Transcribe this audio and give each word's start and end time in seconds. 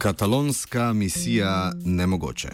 Katalonska 0.00 0.92
misija 0.92 1.72
nemogoče. 1.84 2.48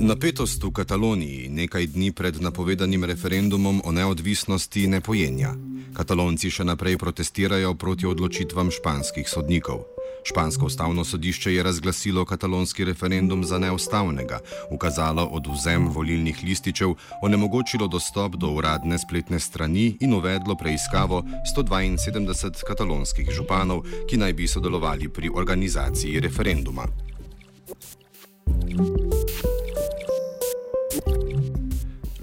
Napetost 0.00 0.64
v 0.64 0.72
Kataloniji 0.72 1.48
nekaj 1.48 1.86
dni 1.86 2.12
pred 2.12 2.42
napovedanim 2.42 3.04
referendumom 3.04 3.80
o 3.84 3.92
neodvisnosti 3.92 4.86
ne 4.86 5.00
pojenja. 5.00 5.54
Katalonci 5.94 6.50
še 6.50 6.64
naprej 6.64 6.98
protestirajo 6.98 7.74
proti 7.74 8.06
odločitvam 8.06 8.70
španskih 8.70 9.28
sodnikov. 9.28 9.86
Špansko 10.24 10.66
ustavno 10.66 11.04
sodišče 11.04 11.54
je 11.54 11.62
razglasilo 11.62 12.24
katalonski 12.24 12.84
referendum 12.84 13.44
za 13.44 13.58
neustavnega, 13.58 14.38
ukazalo 14.70 15.24
odvzem 15.24 15.88
volilnih 15.88 16.38
lističev, 16.44 16.94
onemogočilo 17.22 17.88
dostop 17.88 18.36
do 18.36 18.50
uradne 18.50 18.98
spletne 18.98 19.40
strani 19.40 19.96
in 20.00 20.14
uvedlo 20.14 20.56
preiskavo 20.56 21.22
172 21.56 22.64
katalonskih 22.66 23.30
županov, 23.30 23.84
ki 24.10 24.16
naj 24.16 24.32
bi 24.32 24.48
sodelovali 24.48 25.08
pri 25.08 25.30
organizaciji 25.34 26.20
referenduma. 26.20 26.86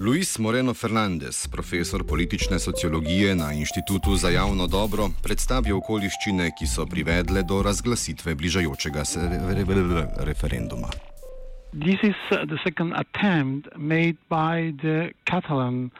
Luis 0.06 0.38
Moreno 0.38 0.72
Fernandez, 0.74 1.48
profesor 1.48 2.04
politične 2.06 2.58
sociologije 2.58 3.34
na 3.34 3.52
Inštitutu 3.52 4.16
za 4.16 4.28
javno 4.28 4.66
dobro, 4.66 5.08
predstavi 5.22 5.72
okoliščine, 5.72 6.50
ki 6.58 6.66
so 6.66 6.86
privedle 6.86 7.42
do 7.42 7.58
razglasitve 7.62 8.34
bližajočega 8.34 9.04
se 9.04 9.20
re 9.20 9.38
re 9.64 10.06
referenduma. 10.28 10.88
This 11.72 11.98
is 12.02 12.18
uh, 12.30 12.46
the 12.46 12.58
second 12.64 12.92
attempt 12.94 13.68
made 13.76 14.16
by 14.30 14.70
the 14.82 15.10
Catalan 15.24 15.90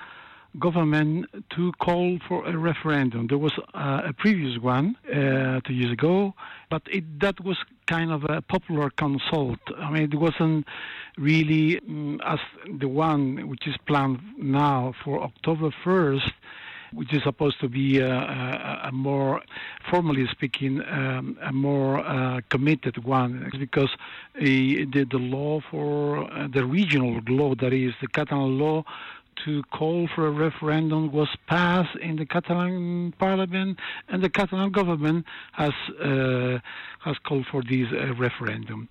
government 0.55 1.27
to 1.57 1.73
call 1.85 2.19
for 2.29 2.47
a 2.47 2.55
referendum. 2.71 3.27
There 3.27 3.43
was 3.49 3.59
uh, 3.59 4.11
a 4.11 4.13
previous 4.13 4.55
one 4.63 4.87
uh, 4.87 5.61
two 5.67 5.75
years 5.75 5.93
ago, 5.93 6.33
but 6.71 6.83
it, 6.93 7.05
that 7.21 7.41
was 7.41 7.57
kind 7.87 8.11
of 8.11 8.25
a 8.25 8.43
popular 8.43 8.91
consult. 8.91 9.59
I 9.79 9.91
mean, 9.91 10.05
it 10.05 10.15
wasn't 10.15 10.67
really 11.17 11.79
um, 11.81 12.21
as 12.25 12.41
the 12.79 12.89
one 12.89 13.49
which 13.49 13.67
is 13.67 13.77
planned 13.87 14.21
now 14.39 14.95
for 15.05 15.23
October 15.23 15.71
1st, 15.85 16.33
which 16.93 17.13
is 17.13 17.23
supposed 17.23 17.61
to 17.61 17.69
be 17.69 17.99
a, 17.99 18.11
a, 18.11 18.81
a 18.85 18.93
more, 18.93 19.43
formally 19.91 20.27
speaking, 20.31 20.83
um, 20.89 21.37
a 21.43 21.53
more 21.53 21.99
uh, 21.99 22.41
committed 22.49 23.05
one, 23.05 23.51
because 23.59 23.91
the, 24.39 24.85
the 24.85 25.07
law 25.19 25.61
for 25.71 26.31
uh, 26.33 26.49
the 26.53 26.65
regional 26.65 27.21
law, 27.29 27.55
that 27.55 27.73
is 27.73 27.93
the 28.01 28.09
Catalan 28.09 28.59
law, 28.59 28.85
to 29.45 29.63
call 29.65 30.09
for 30.15 30.27
a 30.27 30.31
referendum 30.31 31.13
was 31.13 31.29
passed 31.47 31.97
in 31.97 32.17
the 32.17 32.27
Catalan 32.27 33.13
parliament, 33.19 33.79
and 34.09 34.23
the 34.23 34.31
Catalan 34.31 34.71
government 34.71 35.25
has 35.53 35.73
uh, 36.03 36.59
has 37.05 37.17
called 37.27 37.47
for 37.51 37.63
this 37.63 37.87
uh, 37.93 38.15
referendum. 38.15 38.89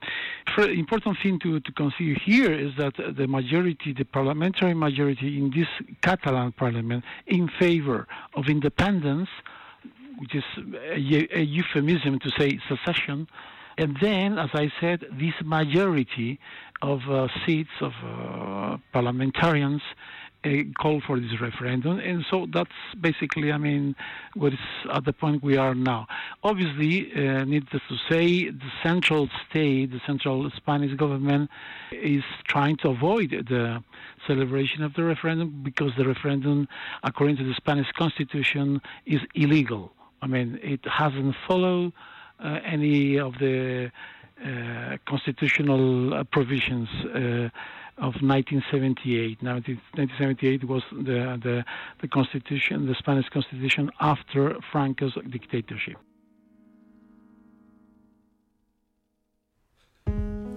The 0.57 0.69
important 0.69 1.17
thing 1.21 1.39
to, 1.39 1.59
to 1.59 1.71
consider 1.73 2.17
here 2.23 2.53
is 2.53 2.71
that 2.77 2.93
the 3.17 3.27
majority, 3.27 3.93
the 3.93 4.05
parliamentary 4.05 4.73
majority 4.73 5.37
in 5.37 5.51
this 5.51 5.67
Catalan 6.01 6.53
parliament, 6.53 7.03
in 7.27 7.49
favor 7.59 8.07
of 8.35 8.47
independence, 8.47 9.29
which 10.19 10.33
is 10.35 10.43
a, 10.91 11.39
a 11.39 11.41
euphemism 11.41 12.19
to 12.19 12.29
say 12.37 12.59
secession. 12.69 13.27
And 13.77 13.97
then, 14.01 14.39
as 14.39 14.49
I 14.53 14.71
said, 14.79 15.01
this 15.19 15.33
majority 15.43 16.39
of 16.81 17.01
uh, 17.09 17.27
seats 17.45 17.69
of 17.81 17.91
uh, 18.03 18.77
parliamentarians 18.93 19.81
call 20.81 21.01
for 21.05 21.19
this 21.19 21.39
referendum. 21.41 21.99
And 21.99 22.25
so 22.29 22.47
that's 22.53 22.69
basically, 22.99 23.51
I 23.51 23.57
mean, 23.57 23.95
what 24.35 24.53
is 24.53 24.59
at 24.93 25.05
the 25.05 25.13
point 25.13 25.43
we 25.43 25.57
are 25.57 25.75
now. 25.75 26.07
Obviously, 26.43 27.11
uh, 27.13 27.43
needless 27.45 27.81
to 27.89 27.97
say, 28.09 28.49
the 28.49 28.71
central 28.83 29.29
state, 29.49 29.91
the 29.91 30.01
central 30.05 30.49
Spanish 30.55 30.93
government 30.95 31.49
is 31.91 32.23
trying 32.45 32.77
to 32.77 32.89
avoid 32.89 33.29
the 33.31 33.83
celebration 34.27 34.83
of 34.83 34.93
the 34.93 35.03
referendum 35.03 35.61
because 35.63 35.91
the 35.97 36.07
referendum, 36.07 36.67
according 37.03 37.37
to 37.37 37.43
the 37.43 37.53
Spanish 37.53 37.91
constitution, 37.93 38.81
is 39.05 39.21
illegal. 39.33 39.91
I 40.21 40.27
mean, 40.27 40.59
it 40.61 40.81
hasn't 40.85 41.35
followed 41.47 41.93
uh, 42.39 42.59
any 42.65 43.19
of 43.19 43.33
the 43.39 43.91
uh, 44.43 44.97
constitutional 45.07 46.23
provisions 46.25 46.89
uh, 47.05 47.49
of 47.97 48.15
1978. 48.21 49.41
1978 49.41 50.63
was 50.65 50.83
the, 50.91 51.39
the, 51.41 51.65
the 52.01 52.07
constitution, 52.07 52.85
the 52.87 52.95
Spanish 52.95 53.29
constitution 53.29 53.89
after 53.99 54.57
Franco's 54.71 55.17
dictatorship. 55.29 55.97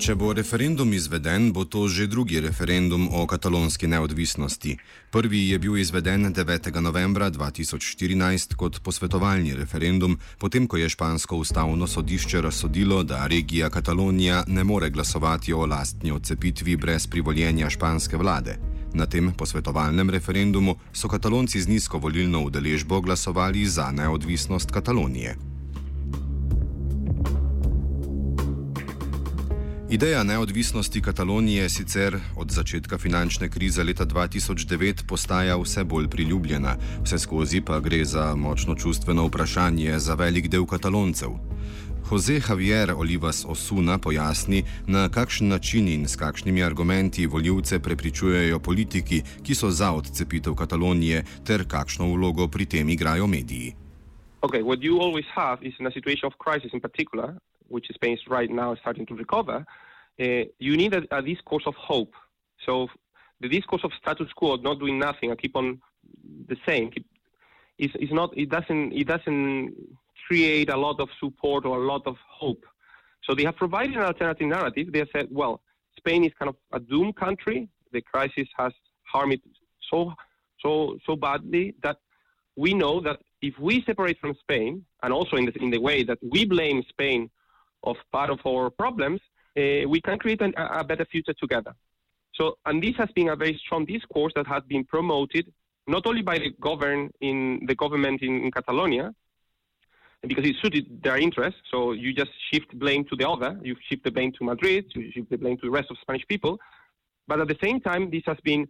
Če 0.08 0.14
bo 0.16 0.30
referendum 0.32 0.88
izveden, 0.96 1.50
bo 1.52 1.66
to 1.68 1.82
že 1.84 2.06
drugi 2.08 2.40
referendum 2.40 3.10
o 3.12 3.26
katalonski 3.28 3.84
neodvisnosti. 3.92 4.78
Prvi 5.12 5.40
je 5.50 5.58
bil 5.60 5.76
izveden 5.76 6.32
9. 6.32 6.80
novembra 6.80 7.28
2014 7.30 8.54
kot 8.56 8.78
posvetovalni 8.80 9.52
referendum, 9.52 10.16
potem 10.40 10.64
ko 10.64 10.80
je 10.80 10.88
špansko 10.88 11.36
ustavno 11.36 11.86
sodišče 11.86 12.40
razsodilo, 12.40 13.02
da 13.04 13.26
regija 13.26 13.68
Katalonija 13.68 14.44
ne 14.48 14.64
more 14.64 14.88
glasovati 14.90 15.52
o 15.52 15.66
lastni 15.66 16.10
odcepitvi 16.10 16.76
brez 16.76 17.06
privoljenja 17.06 17.68
španske 17.68 18.16
vlade. 18.16 18.56
Na 18.94 19.04
tem 19.04 19.28
posvetovalnem 19.36 20.08
referendumu 20.10 20.78
so 20.92 21.08
katalonci 21.08 21.60
z 21.60 21.68
nizko 21.68 21.98
volilno 21.98 22.46
udeležbo 22.48 23.00
glasovali 23.00 23.66
za 23.66 23.92
neodvisnost 23.92 24.70
Katalonije. 24.70 25.57
Ideja 29.90 30.22
neodvisnosti 30.22 31.00
Katalonije 31.02 31.68
sicer 31.68 32.16
od 32.36 32.50
začetka 32.50 32.98
finančne 32.98 33.48
krize 33.48 33.84
leta 33.84 34.04
2009 34.06 35.06
postaja 35.08 35.56
vse 35.56 35.84
bolj 35.84 36.08
priljubljena, 36.08 36.76
vse 37.04 37.18
skozi 37.18 37.60
pa 37.60 37.80
gre 37.80 38.04
za 38.04 38.34
močno 38.36 38.74
čustveno 38.74 39.24
vprašanje 39.26 39.98
za 39.98 40.14
velik 40.14 40.48
del 40.48 40.66
kataloncev. 40.66 41.30
Jose 42.10 42.40
Javier 42.48 42.92
Olivas 42.96 43.44
Osuna 43.48 43.98
pojasni, 43.98 44.62
na 44.86 45.08
kakšen 45.08 45.48
način 45.48 45.88
in 45.88 46.08
s 46.08 46.16
kakšnimi 46.16 46.62
argumenti 46.62 47.26
voljivce 47.26 47.78
prepričujejo 47.78 48.58
politiki, 48.58 49.22
ki 49.42 49.54
so 49.54 49.70
za 49.70 49.92
odcepitev 49.92 50.54
Katalonije, 50.54 51.24
ter 51.46 51.64
kakšno 51.68 52.12
vlogo 52.12 52.48
pri 52.48 52.66
tem 52.66 52.88
igrajo 52.88 53.26
mediji. 53.26 53.74
Okay, 54.40 54.62
what 54.62 54.78
you 54.82 55.00
always 55.00 55.26
have 55.34 55.58
is 55.62 55.74
in 55.80 55.86
a 55.86 55.90
situation 55.90 56.26
of 56.26 56.34
crisis 56.44 56.72
in 56.72 56.80
particular, 56.80 57.34
which 57.68 57.86
Spain 57.94 58.14
is 58.14 58.20
right 58.28 58.50
now 58.50 58.74
starting 58.76 59.06
to 59.06 59.14
recover, 59.14 59.64
uh, 60.20 60.24
you 60.58 60.76
need 60.76 60.94
a, 60.94 61.02
a, 61.16 61.22
discourse 61.22 61.64
of 61.66 61.74
hope. 61.74 62.12
So 62.66 62.88
the 63.40 63.48
discourse 63.48 63.84
of 63.84 63.92
status 64.00 64.32
quo, 64.34 64.56
not 64.56 64.80
doing 64.80 64.98
nothing, 64.98 65.30
and 65.30 65.40
keep 65.40 65.54
on 65.54 65.80
the 66.48 66.56
same, 66.66 66.90
keep, 66.90 67.06
is, 67.78 67.90
is 68.00 68.10
not. 68.10 68.36
It 68.36 68.48
doesn't. 68.50 68.92
It 68.92 69.06
doesn't 69.06 69.74
create 70.26 70.70
a 70.70 70.76
lot 70.76 71.00
of 71.00 71.08
support 71.20 71.64
or 71.64 71.78
a 71.78 71.86
lot 71.86 72.02
of 72.06 72.16
hope. 72.28 72.64
So 73.22 73.34
they 73.34 73.44
have 73.44 73.56
provided 73.56 73.96
an 73.96 74.02
alternative 74.02 74.48
narrative. 74.48 74.92
They 74.92 74.98
have 75.00 75.08
said, 75.14 75.28
well, 75.30 75.62
Spain 75.96 76.24
is 76.24 76.32
kind 76.38 76.48
of 76.48 76.56
a 76.72 76.80
doomed 76.80 77.16
country. 77.16 77.68
The 77.92 78.00
crisis 78.00 78.48
has 78.56 78.72
harmed 79.04 79.34
it 79.34 79.40
so 79.90 80.12
so 80.62 80.98
so 81.06 81.16
badly 81.16 81.74
that 81.82 81.98
we 82.56 82.74
know 82.74 83.00
that 83.00 83.20
if 83.40 83.58
we 83.58 83.82
separate 83.84 84.18
from 84.20 84.34
Spain, 84.40 84.84
and 85.02 85.12
also 85.12 85.36
in 85.36 85.46
the, 85.46 85.52
in 85.62 85.70
the 85.70 85.80
way 85.80 86.02
that 86.02 86.18
we 86.22 86.44
blame 86.44 86.82
Spain 86.88 87.30
of 87.84 87.96
part 88.12 88.30
of 88.30 88.40
our 88.46 88.70
problems, 88.70 89.20
uh, 89.56 89.88
we 89.88 90.00
can 90.00 90.18
create 90.18 90.40
an, 90.42 90.52
a 90.56 90.84
better 90.84 91.04
future 91.04 91.34
together. 91.34 91.74
So, 92.34 92.58
and 92.66 92.82
this 92.82 92.94
has 92.96 93.10
been 93.14 93.28
a 93.28 93.36
very 93.36 93.60
strong 93.64 93.84
discourse 93.84 94.32
that 94.36 94.46
has 94.46 94.62
been 94.68 94.84
promoted 94.84 95.52
not 95.86 96.06
only 96.06 96.22
by 96.22 96.38
the 96.38 96.50
govern 96.60 97.10
in 97.20 97.64
the 97.66 97.74
government 97.74 98.22
in, 98.22 98.44
in 98.44 98.50
Catalonia, 98.50 99.14
because 100.26 100.44
it 100.44 100.56
suited 100.62 101.02
their 101.02 101.16
interests. 101.16 101.60
So 101.70 101.92
you 101.92 102.12
just 102.12 102.30
shift 102.50 102.78
blame 102.78 103.04
to 103.06 103.16
the 103.16 103.28
other. 103.28 103.58
You 103.62 103.76
shift 103.88 104.04
the 104.04 104.10
blame 104.10 104.32
to 104.32 104.44
Madrid. 104.44 104.86
You 104.94 105.10
shift 105.12 105.30
the 105.30 105.38
blame 105.38 105.56
to 105.58 105.66
the 105.66 105.70
rest 105.70 105.90
of 105.90 105.96
Spanish 106.02 106.26
people. 106.28 106.58
But 107.26 107.40
at 107.40 107.48
the 107.48 107.56
same 107.62 107.80
time, 107.80 108.10
this 108.10 108.22
has 108.26 108.36
been 108.42 108.66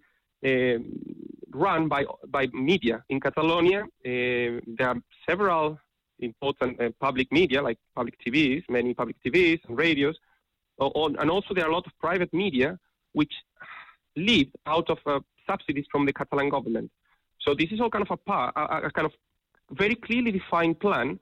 uh, 0.47 0.79
run 1.51 1.89
by 1.89 2.05
by 2.29 2.47
media 2.53 3.05
in 3.09 3.21
Catalonia. 3.21 3.83
Uh, 3.83 4.61
there 4.77 4.89
are 4.89 4.97
several 5.29 5.79
important 6.21 6.81
uh, 6.81 6.91
public 7.01 7.31
media, 7.33 7.63
like 7.63 7.79
public 7.95 8.15
TVs, 8.25 8.65
many 8.69 8.95
public 8.95 9.17
TVs 9.25 9.61
and 9.69 9.79
radios, 9.79 10.17
and 10.79 11.31
also 11.31 11.55
there 11.55 11.65
are 11.65 11.71
a 11.71 11.75
lot 11.75 11.87
of 11.87 11.93
private 11.99 12.33
media 12.33 12.79
which 13.13 13.33
live 14.17 14.49
out 14.67 14.89
of 14.91 14.99
uh, 15.07 15.21
subsidies 15.47 15.87
from 15.91 16.07
the 16.07 16.13
Catalan 16.13 16.49
government. 16.49 16.91
So 17.41 17.55
this 17.55 17.71
is 17.71 17.81
all 17.81 17.91
kind 17.91 18.07
of 18.09 18.19
a, 18.27 18.33
a, 18.33 18.87
a 18.87 18.91
kind 18.91 19.07
of 19.07 19.13
very 19.71 19.95
clearly 19.95 20.33
defined 20.33 20.81
plan 20.81 21.19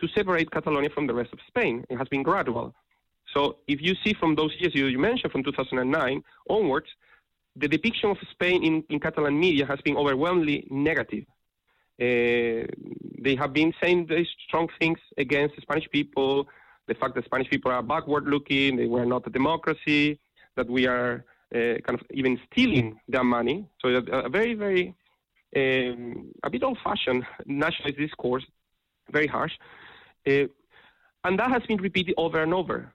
to 0.00 0.08
separate 0.08 0.50
Catalonia 0.50 0.90
from 0.90 1.06
the 1.06 1.14
rest 1.14 1.32
of 1.32 1.40
Spain. 1.46 1.84
It 1.90 1.96
has 1.96 2.08
been 2.08 2.22
gradual. 2.22 2.74
So 3.34 3.58
if 3.66 3.80
you 3.82 3.94
see 4.04 4.14
from 4.14 4.34
those 4.34 4.52
years 4.58 4.74
you, 4.74 4.86
you 4.86 4.98
mentioned, 4.98 5.32
from 5.32 5.44
2009 5.44 6.22
onwards, 6.48 6.86
the 7.56 7.68
depiction 7.68 8.10
of 8.10 8.18
Spain 8.30 8.64
in, 8.64 8.84
in 8.88 9.00
Catalan 9.00 9.38
media 9.38 9.66
has 9.66 9.80
been 9.80 9.96
overwhelmingly 9.96 10.66
negative. 10.70 11.24
Uh, 12.00 12.64
they 13.20 13.34
have 13.36 13.52
been 13.52 13.72
saying 13.82 14.06
very 14.06 14.28
strong 14.46 14.68
things 14.78 14.98
against 15.16 15.56
the 15.56 15.62
Spanish 15.62 15.88
people, 15.90 16.48
the 16.86 16.94
fact 16.94 17.14
that 17.14 17.24
Spanish 17.24 17.50
people 17.50 17.70
are 17.72 17.82
backward 17.82 18.26
looking, 18.26 18.76
they 18.76 18.86
were 18.86 19.04
not 19.04 19.26
a 19.26 19.30
democracy, 19.30 20.18
that 20.56 20.68
we 20.68 20.86
are 20.86 21.24
uh, 21.54 21.74
kind 21.84 21.94
of 21.98 22.02
even 22.12 22.38
stealing 22.50 23.00
their 23.08 23.24
money. 23.24 23.66
So 23.80 23.88
a, 23.88 24.26
a 24.26 24.28
very, 24.28 24.54
very, 24.54 24.94
um, 25.56 26.30
a 26.44 26.50
bit 26.50 26.62
old 26.62 26.78
fashioned 26.84 27.24
nationalist 27.46 27.98
discourse, 27.98 28.44
very 29.10 29.26
harsh. 29.26 29.52
Uh, 30.26 30.44
and 31.24 31.38
that 31.38 31.50
has 31.50 31.62
been 31.66 31.78
repeated 31.78 32.14
over 32.16 32.42
and 32.42 32.54
over. 32.54 32.92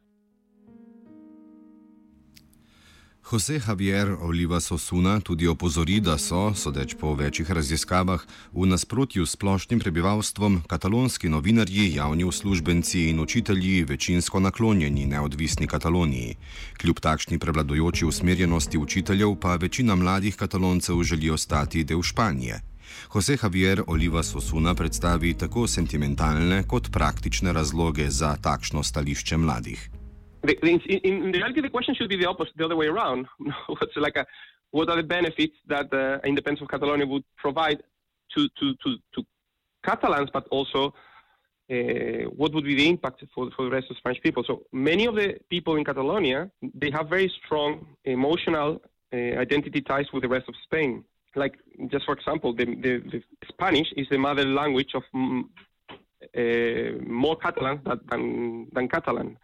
Jose 3.31 3.59
Javier 3.67 4.17
Olivas 4.21 4.71
Osuna 4.71 5.19
tudi 5.19 5.47
opozori, 5.47 5.99
da 5.99 6.17
so, 6.17 6.53
sodeč 6.55 6.95
po 6.99 7.13
večjih 7.15 7.51
raziskavah, 7.51 8.25
v 8.51 8.65
nasprotju 8.67 9.25
s 9.25 9.31
splošnim 9.31 9.79
prebivalstvom 9.79 10.61
katalonski 10.67 11.29
novinarji, 11.29 11.93
javni 11.95 12.23
uslužbenci 12.23 13.07
in 13.09 13.19
učitelji 13.19 13.83
večinsko 13.83 14.39
naklonjeni 14.39 15.05
neodvisni 15.05 15.67
Kataloniji. 15.67 16.35
Kljub 16.81 16.99
takšni 16.99 17.39
prevladojoči 17.39 18.05
usmerjenosti 18.05 18.77
učiteljev 18.77 19.35
pa 19.35 19.55
večina 19.55 19.95
mladih 19.95 20.35
kataloncev 20.35 21.03
želi 21.03 21.29
ostati 21.29 21.83
del 21.83 22.01
Španije. 22.01 22.61
Jose 23.15 23.37
Javier 23.43 23.83
Olivas 23.87 24.35
Osuna 24.35 24.75
predstavi 24.75 25.33
tako 25.33 25.67
sentimentalne 25.67 26.63
kot 26.67 26.91
praktične 26.91 27.53
razloge 27.53 28.09
za 28.09 28.35
takšno 28.35 28.83
stališče 28.83 29.37
mladih. 29.37 29.93
The, 30.44 30.57
in, 30.68 30.80
in, 31.04 31.31
reality, 31.31 31.62
the 31.62 31.69
question 31.69 31.95
should 31.95 32.10
be 32.10 32.18
the 32.18 32.25
opposite, 32.25 32.56
the 32.57 32.66
other 32.66 32.75
way 32.75 32.88
around. 32.88 33.28
What's 33.68 33.95
like 33.95 34.18
a, 34.18 34.25
what 34.72 34.90
are 34.90 34.98
the 34.98 35.04
benefits 35.04 35.56
that 35.68 35.90
the 35.92 36.19
independence 36.25 36.62
of 36.62 36.68
Catalonia 36.68 37.06
would 37.06 37.24
provide 37.38 37.81
to, 38.36 38.50
to, 38.60 38.74
to, 38.84 38.98
to 39.16 39.25
Catalans, 39.84 40.30
but 40.34 40.48
also 40.50 40.94
uh, 41.72 41.75
what 42.36 42.54
would 42.54 42.66
be 42.66 42.75
the 42.75 42.90
impact 42.90 43.24
for, 43.34 43.50
for 43.56 43.66
the 43.66 43.72
rest 43.72 43.88
of 43.90 43.98
Spanish 43.98 44.22
people? 44.22 44.44
So 44.44 44.63
many 44.72 45.06
of 45.06 45.16
the 45.16 45.40
people 45.50 45.75
in 45.75 45.86
Catalonia, 45.86 46.50
they 46.74 46.92
have 46.92 47.07
very 47.07 47.31
strong 47.45 47.86
emotional 48.04 48.81
uh, 49.13 49.18
identity 49.18 49.81
ties 49.81 50.07
with 50.12 50.24
the 50.24 50.30
rest 50.30 50.50
of 50.50 50.56
Spain. 50.63 51.04
Like, 51.36 51.57
just 51.88 52.06
for 52.06 52.13
example, 52.13 52.54
the, 52.54 52.66
the, 52.66 53.04
the 53.12 53.24
Spanish 53.48 53.88
is 53.95 54.07
the 54.10 54.18
mother 54.18 54.45
language 54.45 54.94
of 54.94 55.04
mm, 55.16 55.44
uh, 56.36 57.04
more 57.06 57.38
Catalans 57.38 57.81
than, 57.86 58.00
than, 58.10 58.68
than 58.74 58.88
Catalan. 58.88 59.38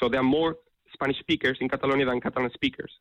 So 0.00 0.08
there 0.08 0.20
are 0.20 0.30
more 0.38 0.56
Spanish 0.92 1.18
speakers 1.20 1.58
in 1.60 1.68
Catalonia 1.68 2.06
than 2.06 2.20
Catalan 2.20 2.50
speakers. 2.52 2.92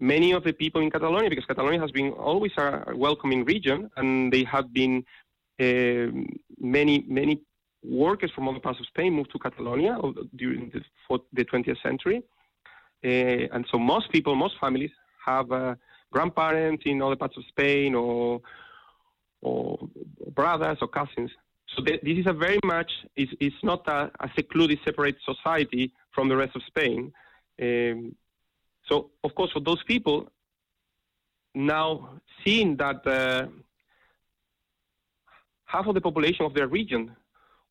Many 0.00 0.32
of 0.32 0.44
the 0.44 0.52
people 0.52 0.80
in 0.80 0.90
Catalonia, 0.90 1.28
because 1.28 1.44
Catalonia 1.44 1.80
has 1.80 1.90
been 1.90 2.10
always 2.12 2.52
a 2.56 2.92
welcoming 2.94 3.44
region, 3.44 3.90
and 3.96 4.32
they 4.32 4.44
have 4.44 4.72
been 4.72 5.04
uh, 5.60 6.06
many 6.58 7.04
many 7.08 7.40
workers 7.84 8.30
from 8.34 8.48
other 8.48 8.60
parts 8.60 8.80
of 8.80 8.86
Spain 8.86 9.12
moved 9.12 9.30
to 9.32 9.38
Catalonia 9.38 9.98
during 10.36 10.70
the, 10.70 10.80
the 11.32 11.44
20th 11.44 11.82
century, 11.82 12.22
uh, 13.04 13.54
and 13.54 13.66
so 13.70 13.78
most 13.78 14.10
people, 14.10 14.34
most 14.34 14.54
families 14.60 14.90
have 15.24 15.50
uh, 15.52 15.74
grandparents 16.12 16.84
in 16.86 17.02
other 17.02 17.16
parts 17.16 17.36
of 17.36 17.44
Spain 17.48 17.94
or 17.94 18.40
or 19.40 19.78
brothers 20.30 20.78
or 20.80 20.88
cousins. 20.88 21.30
So 21.76 21.82
th- 21.82 22.00
this 22.02 22.18
is 22.18 22.26
a 22.26 22.32
very 22.32 22.58
much 22.64 22.90
it's, 23.16 23.32
it's 23.40 23.56
not 23.62 23.86
a, 23.88 24.10
a 24.20 24.28
secluded, 24.36 24.78
separate 24.84 25.16
society 25.24 25.92
from 26.14 26.28
the 26.28 26.36
rest 26.36 26.54
of 26.54 26.62
Spain. 26.66 27.12
Um, 27.60 28.14
so, 28.88 29.10
of 29.24 29.34
course, 29.34 29.50
for 29.52 29.60
those 29.60 29.82
people, 29.84 30.28
now 31.54 32.20
seeing 32.44 32.76
that 32.76 33.06
uh, 33.06 33.46
half 35.66 35.86
of 35.86 35.94
the 35.94 36.00
population 36.00 36.44
of 36.44 36.54
their 36.54 36.66
region 36.66 37.14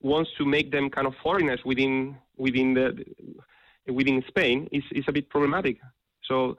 wants 0.01 0.31
to 0.37 0.45
make 0.45 0.71
them 0.71 0.89
kind 0.89 1.07
of 1.07 1.13
foreigners 1.21 1.59
within 1.65 2.15
within 2.37 2.73
the 2.73 3.05
within 3.87 4.23
Spain 4.27 4.67
is, 4.71 4.83
is 4.91 5.05
a 5.07 5.11
bit 5.11 5.29
problematic. 5.29 5.77
So 6.23 6.57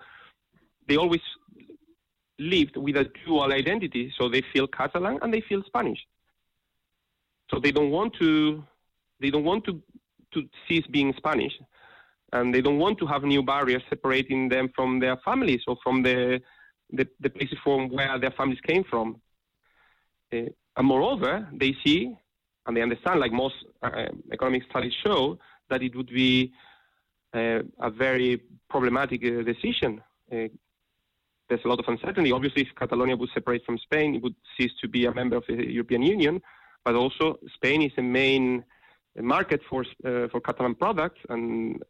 they 0.89 0.97
always 0.97 1.21
lived 2.39 2.77
with 2.77 2.97
a 2.97 3.11
dual 3.25 3.53
identity, 3.53 4.13
so 4.19 4.29
they 4.29 4.43
feel 4.53 4.67
Catalan 4.67 5.19
and 5.23 5.33
they 5.33 5.41
feel 5.41 5.63
Spanish. 5.67 5.99
So 7.53 7.61
they 7.61 7.71
don't 7.71 7.91
want 7.91 8.15
to 8.15 8.65
they 9.21 9.31
don't 9.31 9.45
want 9.45 9.65
to 9.65 9.83
to 10.33 10.49
cease 10.67 10.87
being 10.87 11.13
Spanish 11.17 11.53
and 12.33 12.55
they 12.55 12.63
don't 12.63 12.79
want 12.79 12.99
to 12.99 13.07
have 13.07 13.23
new 13.23 13.43
barriers 13.43 13.83
separating 13.91 14.49
them 14.49 14.71
from 14.75 15.01
their 15.01 15.17
families 15.19 15.63
or 15.67 15.77
from 15.83 16.03
the 16.03 16.41
the, 16.91 17.07
the 17.21 17.31
places 17.31 17.59
from 17.63 17.89
where 17.89 18.19
their 18.19 18.31
families 18.33 18.61
came 18.67 18.85
from. 18.85 19.21
Uh, 20.33 20.49
and 20.77 20.87
moreover, 20.87 21.49
they 21.53 21.75
see 21.85 22.17
and 22.67 22.77
they 22.77 22.83
understand, 22.83 23.19
like 23.19 23.33
most 23.33 23.55
uh, 23.83 24.07
economic 24.33 24.63
studies 24.71 24.93
show, 25.03 25.39
that 25.69 25.83
it 25.83 25.97
would 25.97 26.09
be 26.09 26.53
uh, 27.35 27.61
a 27.81 27.91
very 27.91 28.41
problematic 28.71 29.25
uh, 29.25 29.43
decision. 29.43 30.01
Uh, 30.31 30.49
there's 31.49 31.65
a 31.65 31.69
lot 31.69 31.81
of 31.81 31.89
uncertainty. 31.89 32.31
Obviously, 32.31 32.63
if 32.63 32.69
Catalonia 32.77 33.17
would 33.17 33.31
separate 33.35 33.65
from 33.65 33.79
Spain, 33.79 34.15
it 34.15 34.23
would 34.23 34.37
cease 34.57 34.73
to 34.81 34.89
be 34.89 35.07
a 35.07 35.13
member 35.13 35.37
of 35.37 35.45
the 35.49 35.71
European 35.73 36.03
Union. 36.03 36.41
But 36.85 36.95
also, 36.95 37.39
Spain 37.55 37.83
is 37.83 37.93
the 37.97 38.03
main 38.03 38.65
market 39.17 39.61
for 39.69 39.85
uh, 40.05 40.29
for 40.29 40.41
Catalan 40.41 40.75
products, 40.75 41.21
and 41.29 41.83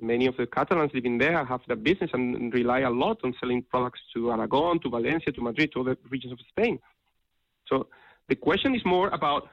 many 0.00 0.26
of 0.26 0.36
the 0.36 0.46
Catalans 0.46 0.90
living 0.94 1.18
there 1.18 1.44
have 1.44 1.60
their 1.68 1.76
business 1.76 2.10
and 2.12 2.52
rely 2.54 2.80
a 2.80 2.90
lot 2.90 3.18
on 3.22 3.34
selling 3.38 3.62
products 3.62 4.00
to 4.14 4.32
Aragon, 4.32 4.80
to 4.80 4.90
Valencia, 4.90 5.32
to 5.32 5.40
Madrid, 5.40 5.70
to 5.72 5.80
other 5.80 5.96
regions 6.08 6.32
of 6.32 6.38
Spain. 6.48 6.78
So 7.66 7.88
the 8.28 8.36
question 8.36 8.74
is 8.74 8.82
more 8.84 9.08
about 9.08 9.48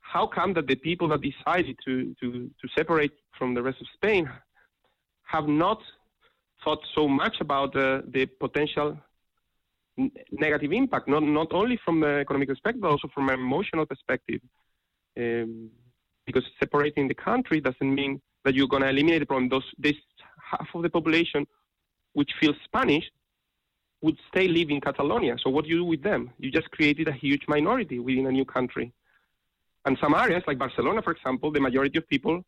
how 0.00 0.26
come 0.26 0.54
that 0.54 0.66
the 0.66 0.76
people 0.76 1.08
that 1.08 1.20
decided 1.20 1.76
to, 1.84 2.14
to, 2.20 2.50
to 2.60 2.68
separate 2.76 3.12
from 3.38 3.54
the 3.54 3.62
rest 3.62 3.80
of 3.80 3.86
Spain 3.94 4.28
have 5.24 5.48
not 5.48 5.80
thought 6.64 6.78
so 6.94 7.08
much 7.08 7.36
about 7.40 7.74
uh, 7.76 8.02
the 8.08 8.26
potential 8.26 8.98
negative 10.30 10.72
impact, 10.72 11.08
not, 11.08 11.22
not 11.22 11.52
only 11.52 11.78
from 11.84 12.00
the 12.00 12.18
economic 12.18 12.48
perspective, 12.48 12.82
but 12.82 12.90
also 12.90 13.08
from 13.14 13.28
an 13.28 13.40
emotional 13.40 13.86
perspective. 13.86 14.40
Um, 15.18 15.70
because 16.26 16.44
separating 16.58 17.08
the 17.08 17.14
country 17.14 17.60
doesn't 17.60 17.94
mean 17.94 18.20
that 18.44 18.54
you're 18.54 18.68
going 18.68 18.82
to 18.82 18.88
eliminate 18.88 19.20
the 19.20 19.26
problem. 19.26 19.48
Those, 19.48 19.64
this 19.78 19.94
half 20.50 20.68
of 20.74 20.82
the 20.82 20.90
population 20.90 21.46
which 22.12 22.30
feels 22.40 22.56
Spanish 22.64 23.04
would 24.02 24.18
stay 24.28 24.48
live 24.48 24.70
in 24.70 24.80
Catalonia. 24.80 25.36
So 25.42 25.50
what 25.50 25.64
do 25.64 25.70
you 25.70 25.78
do 25.78 25.84
with 25.84 26.02
them? 26.02 26.30
You 26.38 26.50
just 26.50 26.70
created 26.70 27.08
a 27.08 27.12
huge 27.12 27.42
minority 27.48 27.98
within 27.98 28.26
a 28.26 28.32
new 28.32 28.44
country. 28.44 28.92
And 29.84 29.96
some 30.00 30.14
areas, 30.14 30.42
like 30.46 30.58
Barcelona, 30.58 31.02
for 31.02 31.12
example, 31.12 31.50
the 31.50 31.60
majority 31.60 31.98
of 31.98 32.08
people 32.08 32.44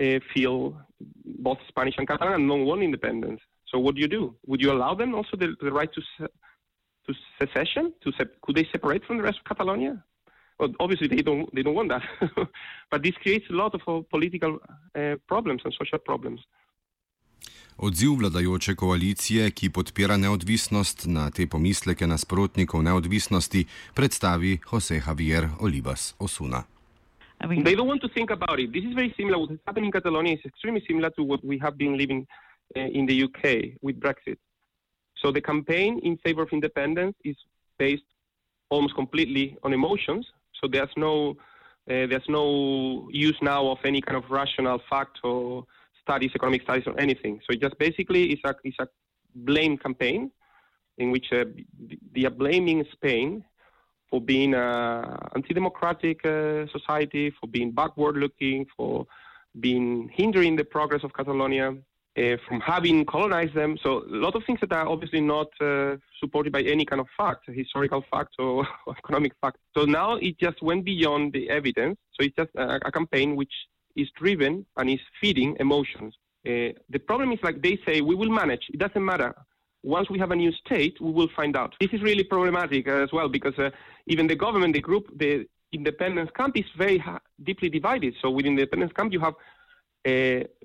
uh, 0.00 0.18
feel 0.32 0.80
both 1.24 1.58
Spanish 1.68 1.94
and 1.98 2.08
Catalan 2.08 2.34
and 2.34 2.48
don't 2.48 2.64
want 2.64 2.82
independence. 2.82 3.40
So 3.66 3.78
what 3.78 3.94
do 3.94 4.00
you 4.00 4.08
do? 4.08 4.34
Would 4.46 4.60
you 4.60 4.72
allow 4.72 4.94
them 4.94 5.14
also 5.14 5.36
the, 5.36 5.54
the 5.60 5.72
right 5.72 5.92
to 5.92 6.02
to 7.06 7.14
secession? 7.40 7.92
To 8.04 8.12
se- 8.12 8.36
could 8.42 8.56
they 8.56 8.66
separate 8.72 9.04
from 9.06 9.16
the 9.18 9.22
rest 9.22 9.38
of 9.38 9.44
Catalonia? 9.44 10.02
Well, 10.58 10.72
obviously 10.78 11.08
they 11.08 11.22
don't 11.22 11.48
they 11.54 11.62
don't 11.62 11.74
want 11.74 11.88
that, 11.88 12.02
but 12.90 13.02
this 13.02 13.16
creates 13.22 13.50
a 13.50 13.52
lot 13.52 13.74
of 13.74 13.82
uh, 13.88 14.02
political 14.10 14.60
uh, 14.94 15.16
problems 15.26 15.62
and 15.64 15.74
social 15.74 15.98
problems. 15.98 16.40
Odziv 17.78 18.18
vladajoče 18.18 18.74
koalicije, 18.74 19.50
ki 19.50 19.70
podpira 19.70 20.16
neodvisnost 20.16 21.06
na 21.06 21.30
te 21.30 21.46
pomisleke 21.46 22.06
nasprotnikov 22.06 22.82
neodvisnosti, 22.82 23.64
predstavi 23.94 24.58
Jose 24.70 25.00
Javier 25.06 25.48
Olivas 25.60 26.14
Osuna. 26.18 26.62
I 27.44 27.46
mean, 27.46 27.64
they 27.64 27.74
don't 27.74 27.88
want 27.88 28.02
to 28.02 28.08
think 28.08 28.30
about 28.30 28.60
it. 28.60 28.72
This 28.72 28.84
is 28.84 28.94
very 28.94 29.12
similar. 29.16 29.38
What 29.38 29.50
is 29.50 29.58
happening 29.66 29.86
in 29.86 29.92
Catalonia 29.92 30.34
is 30.34 30.44
extremely 30.44 30.84
similar 30.86 31.10
to 31.10 31.22
what 31.24 31.40
we 31.42 31.58
have 31.58 31.76
been 31.76 31.96
living 31.96 32.26
uh, 32.76 32.98
in 32.98 33.06
the 33.06 33.24
UK 33.24 33.74
with 33.82 33.98
Brexit. 33.98 34.38
So 35.22 35.30
the 35.30 35.40
campaign 35.40 36.00
in 36.02 36.16
favor 36.18 36.42
of 36.42 36.50
independence 36.52 37.16
is 37.24 37.36
based 37.78 38.02
almost 38.70 38.94
completely 38.94 39.56
on 39.62 39.72
emotions. 39.72 40.26
So 40.60 40.68
there's 40.68 40.94
no 40.96 41.36
uh, 41.90 42.06
there's 42.10 42.28
no 42.28 43.08
use 43.10 43.38
now 43.42 43.66
of 43.68 43.78
any 43.84 44.00
kind 44.00 44.16
of 44.16 44.30
rational 44.30 44.80
fact 44.90 45.18
or 45.24 45.64
studies, 46.00 46.30
economic 46.34 46.62
studies, 46.62 46.86
or 46.86 46.98
anything. 46.98 47.40
So 47.44 47.52
it 47.54 47.60
just 47.60 47.78
basically 47.78 48.32
is 48.32 48.40
a 48.44 48.54
is 48.64 48.74
a 48.80 48.88
blame 49.34 49.78
campaign 49.78 50.30
in 50.98 51.10
which 51.10 51.32
uh, 51.32 51.44
they 52.14 52.24
are 52.24 52.30
blaming 52.30 52.84
Spain 52.92 53.44
for 54.10 54.20
being 54.20 54.52
an 54.54 55.16
anti-democratic 55.34 56.24
uh, 56.26 56.66
society, 56.70 57.32
for 57.40 57.46
being 57.46 57.70
backward-looking, 57.72 58.66
for 58.76 59.06
being 59.58 60.10
hindering 60.12 60.54
the 60.54 60.64
progress 60.64 61.02
of 61.02 61.14
Catalonia, 61.14 61.74
uh, 62.16 62.36
from 62.46 62.60
having 62.60 63.04
colonized 63.04 63.54
them. 63.54 63.78
So 63.82 64.04
a 64.04 64.16
lot 64.26 64.34
of 64.34 64.44
things 64.44 64.60
that 64.60 64.72
are 64.72 64.86
obviously 64.86 65.20
not 65.20 65.48
uh, 65.60 65.96
supported 66.20 66.52
by 66.52 66.62
any 66.62 66.84
kind 66.84 67.00
of 67.00 67.08
fact, 67.16 67.48
historical 67.48 68.04
fact 68.10 68.34
or 68.38 68.66
economic 68.98 69.32
fact. 69.40 69.58
So 69.76 69.84
now 69.84 70.16
it 70.16 70.38
just 70.38 70.62
went 70.62 70.84
beyond 70.84 71.32
the 71.32 71.48
evidence. 71.50 71.98
So 72.14 72.24
it's 72.26 72.36
just 72.36 72.50
a, 72.56 72.86
a 72.86 72.92
campaign 72.92 73.36
which 73.36 73.52
is 73.96 74.08
driven 74.16 74.66
and 74.76 74.90
is 74.90 75.00
feeding 75.20 75.56
emotions. 75.60 76.14
Uh, 76.46 76.74
the 76.90 76.98
problem 76.98 77.32
is 77.32 77.38
like 77.42 77.62
they 77.62 77.78
say, 77.86 78.00
we 78.00 78.14
will 78.14 78.30
manage. 78.30 78.64
It 78.72 78.78
doesn't 78.78 79.04
matter 79.04 79.34
once 79.82 80.08
we 80.08 80.18
have 80.18 80.30
a 80.30 80.36
new 80.36 80.52
state, 80.52 81.00
we 81.00 81.10
will 81.10 81.28
find 81.34 81.56
out. 81.56 81.74
This 81.80 81.90
is 81.92 82.02
really 82.02 82.24
problematic 82.24 82.86
as 82.88 83.12
well 83.12 83.28
because 83.28 83.58
uh, 83.58 83.70
even 84.06 84.26
the 84.26 84.36
government, 84.36 84.74
the 84.74 84.80
group, 84.80 85.06
the 85.16 85.46
independence 85.72 86.30
camp 86.36 86.56
is 86.56 86.64
very 86.76 86.98
ha- 86.98 87.20
deeply 87.42 87.68
divided. 87.68 88.14
So 88.20 88.30
within 88.30 88.54
the 88.54 88.62
independence 88.62 88.92
camp, 88.92 89.12
you 89.12 89.20
have 89.20 89.34
uh, 89.34 89.36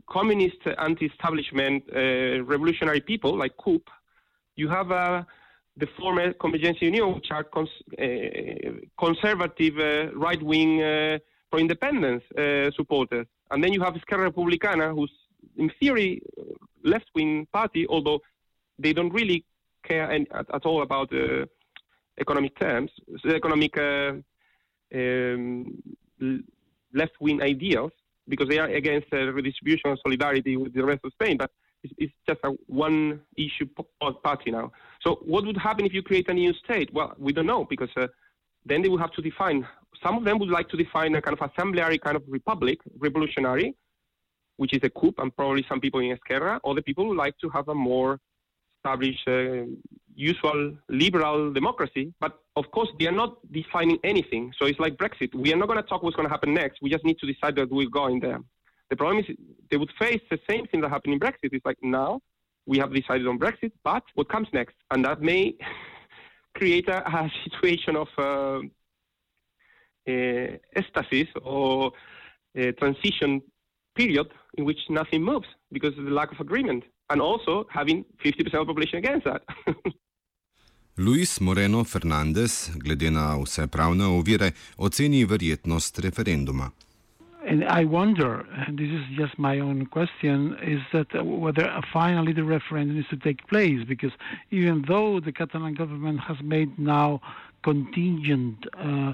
communist, 0.10 0.58
anti-establishment, 0.77 1.84
uh, 1.96 2.44
revolutionary 2.44 3.01
people 3.01 3.38
like 3.38 3.56
CUP. 3.58 3.89
You 4.56 4.70
have 4.70 4.91
uh, 4.91 5.24
the 5.75 5.88
former 5.98 6.34
Convergencia 6.34 6.82
Union, 6.82 7.13
which 7.13 7.29
are 7.32 7.44
cons- 7.44 7.84
uh, 8.00 8.72
conservative, 8.98 9.75
right-wing, 10.15 11.20
pro-independence 11.51 12.24
supporters. 12.75 13.27
And 13.51 13.63
then 13.63 13.74
you 13.74 13.82
have 13.82 13.96
Esquerra 13.96 14.32
Republicana, 14.32 14.94
who's 14.94 15.12
in 15.58 15.72
theory 15.79 16.22
left-wing 16.84 17.48
party, 17.53 17.86
although 17.88 18.20
they 18.79 18.94
don't 18.94 19.13
really 19.13 19.46
care 19.84 20.12
any, 20.12 20.27
at, 20.32 20.46
at, 20.53 20.65
all 20.65 20.82
about 20.82 21.12
uh, 21.13 21.46
economic 22.20 22.58
terms, 22.60 22.91
economic 23.25 23.77
uh, 23.77 24.13
um, 24.94 25.82
left-wing 26.94 27.41
ideals, 27.41 27.91
because 28.27 28.48
they 28.50 28.60
are 28.60 28.67
against 28.67 29.07
uh, 29.13 29.31
redistribution 29.31 29.89
and 29.91 30.00
solidarity 30.03 30.57
with 30.57 30.74
the 30.74 30.84
rest 30.84 31.01
of 31.03 31.12
Spain. 31.13 31.38
But 31.38 31.51
it's, 31.84 31.93
it's 31.98 32.13
just 32.27 32.39
a 32.43 32.51
one-issue 32.67 33.67
party 34.24 34.51
now. 34.51 34.72
So 35.01 35.19
what 35.25 35.46
would 35.46 35.57
happen 35.57 35.86
if 35.86 35.93
you 35.93 36.01
create 36.01 36.29
a 36.29 36.34
new 36.34 36.53
state? 36.53 36.93
Well, 36.93 37.13
we 37.17 37.34
don't 37.34 37.46
know 37.46 37.65
because 37.65 37.89
uh, 37.96 38.07
then 38.65 38.81
they 38.81 38.89
will 38.89 38.98
have 38.98 39.12
to 39.13 39.22
define. 39.22 39.67
Some 40.03 40.17
of 40.17 40.24
them 40.24 40.39
would 40.39 40.50
like 40.50 40.69
to 40.69 40.77
define 40.77 41.15
a 41.15 41.22
kind 41.22 41.38
of 41.39 41.51
assembly 41.51 41.98
kind 42.00 42.15
of 42.15 42.24
republic, 42.27 42.79
revolutionary, 42.98 43.75
which 44.57 44.74
is 44.74 44.81
a 44.84 44.89
CUP, 44.89 45.15
and 45.19 45.36
probably 45.36 45.65
some 45.69 45.79
people 45.79 46.00
in 46.00 46.12
Esquerra. 46.12 46.60
Other 46.65 46.81
people 46.81 47.07
would 47.07 47.17
like 47.17 47.38
to 47.39 47.50
have 47.50 47.67
a 47.69 47.75
more 47.75 48.19
establish 48.77 49.17
uh, 49.27 49.65
usual 50.15 50.77
liberal 50.89 51.53
democracy. 51.53 52.13
But 52.19 52.34
of 52.55 52.69
course, 52.72 52.89
they 53.00 53.07
are 53.07 53.19
not 53.24 53.38
defining 53.51 54.00
anything. 54.03 54.51
So 54.57 54.65
it's 54.65 54.79
like 54.79 54.98
Brexit. 54.98 55.34
We 55.36 55.53
are 55.53 55.57
not 55.57 55.67
going 55.67 55.81
to 55.81 55.88
talk 55.88 56.03
what's 56.03 56.15
going 56.15 56.27
to 56.27 56.31
happen 56.31 56.53
next. 56.53 56.81
We 56.81 56.89
just 56.89 57.05
need 57.05 57.19
to 57.19 57.27
decide 57.31 57.55
that 57.57 57.72
we're 57.72 57.89
going 57.89 58.19
there. 58.19 58.39
The 58.89 58.96
problem 58.96 59.19
is 59.19 59.36
they 59.69 59.77
would 59.77 59.91
face 60.00 60.22
the 60.31 60.39
same 60.50 60.65
thing 60.67 60.81
that 60.81 60.89
happened 60.89 61.13
in 61.13 61.19
Brexit. 61.19 61.51
It's 61.51 61.65
like 61.65 61.77
now 61.81 62.22
we 62.65 62.77
have 62.79 62.93
decided 62.93 63.27
on 63.27 63.38
Brexit, 63.39 63.72
but 63.84 64.03
what 64.15 64.29
comes 64.29 64.48
next? 64.53 64.75
And 64.91 65.03
that 65.05 65.22
may 65.22 65.55
create 66.55 66.88
a, 66.89 67.05
a, 67.07 67.31
situation 67.46 67.96
of 67.96 68.07
uh, 68.17 68.60
uh, 70.10 71.41
or 71.43 71.91
uh, 72.57 72.72
transition 72.79 73.41
period 73.96 74.27
in 74.57 74.65
which 74.65 74.79
nothing 74.89 75.24
moves 75.24 75.48
because 75.72 75.98
of 75.98 76.05
the 76.05 76.12
lack 76.12 76.31
of 76.31 76.39
agreement. 76.39 76.84
And 77.09 77.21
also 77.21 77.65
having 77.69 78.05
50% 78.23 78.45
of 78.45 78.51
the 78.51 78.65
population 78.65 78.99
against 78.99 79.25
that. 79.25 79.41
Luis 80.99 81.39
Moreno 81.39 81.83
Fernandez, 81.83 82.71
glede 82.75 83.11
na 83.11 83.37
vse 83.37 83.67
pravne 83.67 84.03
ovire, 84.03 84.51
oceni 84.77 85.25
verjetnost 85.25 85.99
referenduma. 85.99 86.71
And 87.47 87.63
I 87.63 87.85
wonder, 87.85 88.45
and 88.67 88.77
this 88.77 88.89
is 88.89 89.05
just 89.15 89.37
my 89.37 89.59
own 89.59 89.85
question, 89.85 90.57
is 90.61 90.81
that 90.91 91.23
whether 91.23 91.71
finally 91.93 92.33
the 92.33 92.43
referendum 92.43 92.99
is 92.99 93.05
to 93.09 93.15
take 93.15 93.47
place, 93.47 93.85
because 93.87 94.11
even 94.51 94.83
though 94.87 95.19
the 95.19 95.31
Catalan 95.31 95.75
government 95.75 96.19
has 96.21 96.37
made 96.41 96.77
now 96.77 97.21
contingent 97.63 98.65
uh, 98.77 99.13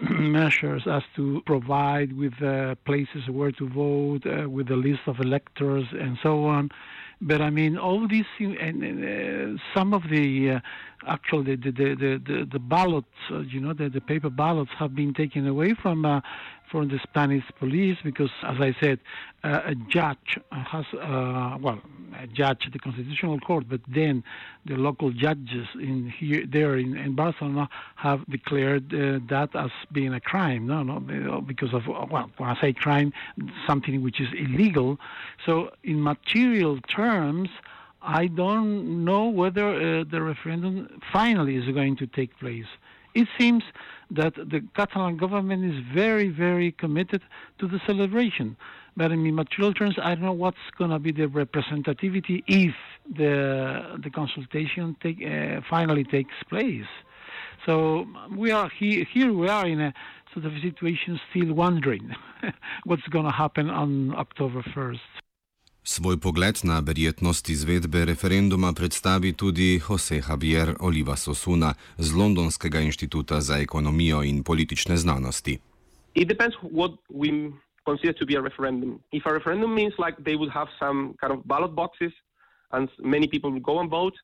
measures 0.10 0.84
as 0.86 1.02
to 1.16 1.42
provide 1.44 2.16
with 2.16 2.40
uh, 2.40 2.76
places 2.86 3.28
where 3.28 3.52
to 3.52 3.68
vote, 3.68 4.24
uh, 4.26 4.48
with 4.48 4.70
a 4.70 4.76
list 4.76 5.02
of 5.06 5.18
electors, 5.20 5.86
and 5.92 6.16
so 6.22 6.46
on, 6.46 6.70
but 7.20 7.40
I 7.40 7.50
mean, 7.50 7.78
all 7.78 8.06
these 8.06 8.26
and 8.38 9.58
uh, 9.58 9.60
some 9.74 9.94
of 9.94 10.02
the 10.10 10.50
uh, 10.50 10.60
actually 11.08 11.56
the 11.56 11.70
the 11.70 11.94
the 11.94 12.22
the, 12.26 12.48
the 12.52 12.58
ballots, 12.58 13.06
uh, 13.30 13.40
you 13.40 13.60
know, 13.60 13.72
the, 13.72 13.88
the 13.88 14.00
paper 14.00 14.30
ballots 14.30 14.70
have 14.78 14.94
been 14.94 15.14
taken 15.14 15.46
away 15.46 15.74
from 15.80 16.04
from 16.70 16.88
the 16.88 16.98
Spanish 17.02 17.44
police 17.58 17.98
because, 18.02 18.30
as 18.42 18.56
I 18.60 18.74
said, 18.80 18.98
uh, 19.44 19.60
a 19.66 19.74
judge 19.74 20.38
has, 20.50 20.84
uh, 20.94 21.56
well, 21.60 21.80
a 22.20 22.26
judge, 22.26 22.68
the 22.72 22.78
Constitutional 22.78 23.38
Court, 23.40 23.64
but 23.68 23.80
then 23.88 24.24
the 24.64 24.76
local 24.76 25.10
judges 25.10 25.66
in 25.74 26.12
here, 26.18 26.44
there 26.46 26.76
in, 26.76 26.96
in 26.96 27.14
Barcelona 27.14 27.68
have 27.96 28.24
declared 28.26 28.92
uh, 28.92 29.20
that 29.28 29.50
as 29.54 29.70
being 29.92 30.14
a 30.14 30.20
crime. 30.20 30.66
No, 30.66 30.82
no, 30.82 31.40
because 31.40 31.72
of, 31.72 31.86
well, 31.86 32.30
when 32.36 32.48
I 32.48 32.60
say 32.60 32.72
crime, 32.72 33.12
something 33.66 34.02
which 34.02 34.20
is 34.20 34.28
illegal. 34.36 34.98
So, 35.44 35.70
in 35.84 36.02
material 36.02 36.78
terms, 36.80 37.50
I 38.02 38.28
don't 38.28 39.04
know 39.04 39.24
whether 39.26 39.74
uh, 39.74 40.04
the 40.08 40.22
referendum 40.22 41.00
finally 41.12 41.56
is 41.56 41.66
going 41.74 41.96
to 41.96 42.06
take 42.06 42.38
place. 42.38 42.66
It 43.16 43.28
seems 43.38 43.64
that 44.10 44.34
the 44.34 44.60
Catalan 44.74 45.16
government 45.16 45.64
is 45.64 45.82
very, 45.94 46.28
very 46.28 46.70
committed 46.72 47.22
to 47.58 47.66
the 47.66 47.80
celebration. 47.86 48.58
But 48.94 49.10
in 49.10 49.34
material 49.34 49.72
terms, 49.72 49.96
I 49.98 50.14
don't 50.14 50.24
know 50.24 50.32
what's 50.32 50.66
going 50.76 50.90
to 50.90 50.98
be 50.98 51.12
the 51.12 51.26
representativity 51.26 52.44
if 52.46 52.74
the 53.20 53.98
the 54.04 54.10
consultation 54.10 54.96
take, 55.02 55.20
uh, 55.24 55.62
finally 55.68 56.04
takes 56.04 56.36
place. 56.50 56.90
So 57.64 58.06
we 58.36 58.50
are 58.50 58.68
here. 58.78 59.04
Here 59.16 59.32
we 59.32 59.48
are 59.48 59.66
in 59.66 59.80
a 59.80 59.94
sort 60.32 60.44
of 60.44 60.52
situation, 60.60 61.18
still 61.30 61.54
wondering 61.54 62.14
what's 62.84 63.08
going 63.14 63.24
to 63.24 63.36
happen 63.44 63.70
on 63.70 64.14
October 64.14 64.62
first. 64.74 65.25
Svoj 65.88 66.16
pogled 66.18 66.56
na 66.64 66.80
verjetnost 66.82 67.48
izvedbe 67.48 68.04
referenduma 68.04 68.72
predstavi 68.72 69.30
tudi 69.32 69.78
Jose 69.88 70.16
Javier 70.28 70.74
Olivas 70.80 71.28
Osuna 71.28 71.74
z 71.98 72.10
Londonskega 72.18 72.80
inštituta 72.80 73.40
za 73.40 73.58
ekonomijo 73.58 74.22
in 74.22 74.42
politične 74.42 74.96
znanosti. 74.96 75.58
It 76.14 76.28
depends 76.28 76.56
what 76.62 76.90
we 77.08 77.30
consider 77.84 78.14
to 78.18 78.26
be 78.26 78.34
a 78.38 78.42
referendum. 78.42 78.98
If 79.12 79.26
a 79.26 79.32
referendum 79.38 79.74
means 79.74 79.94
like 79.98 80.16
they 80.24 80.36
would 80.36 80.52
have 80.52 80.68
some 80.78 81.14
kind 81.20 81.32
of 81.32 81.38
ballot 81.44 81.72
boxes 81.74 82.12
and 82.72 82.88
many 82.98 83.28
people 83.28 83.50
will 83.50 83.66
go 83.72 83.78
and 83.80 83.90
vote, 83.90 84.16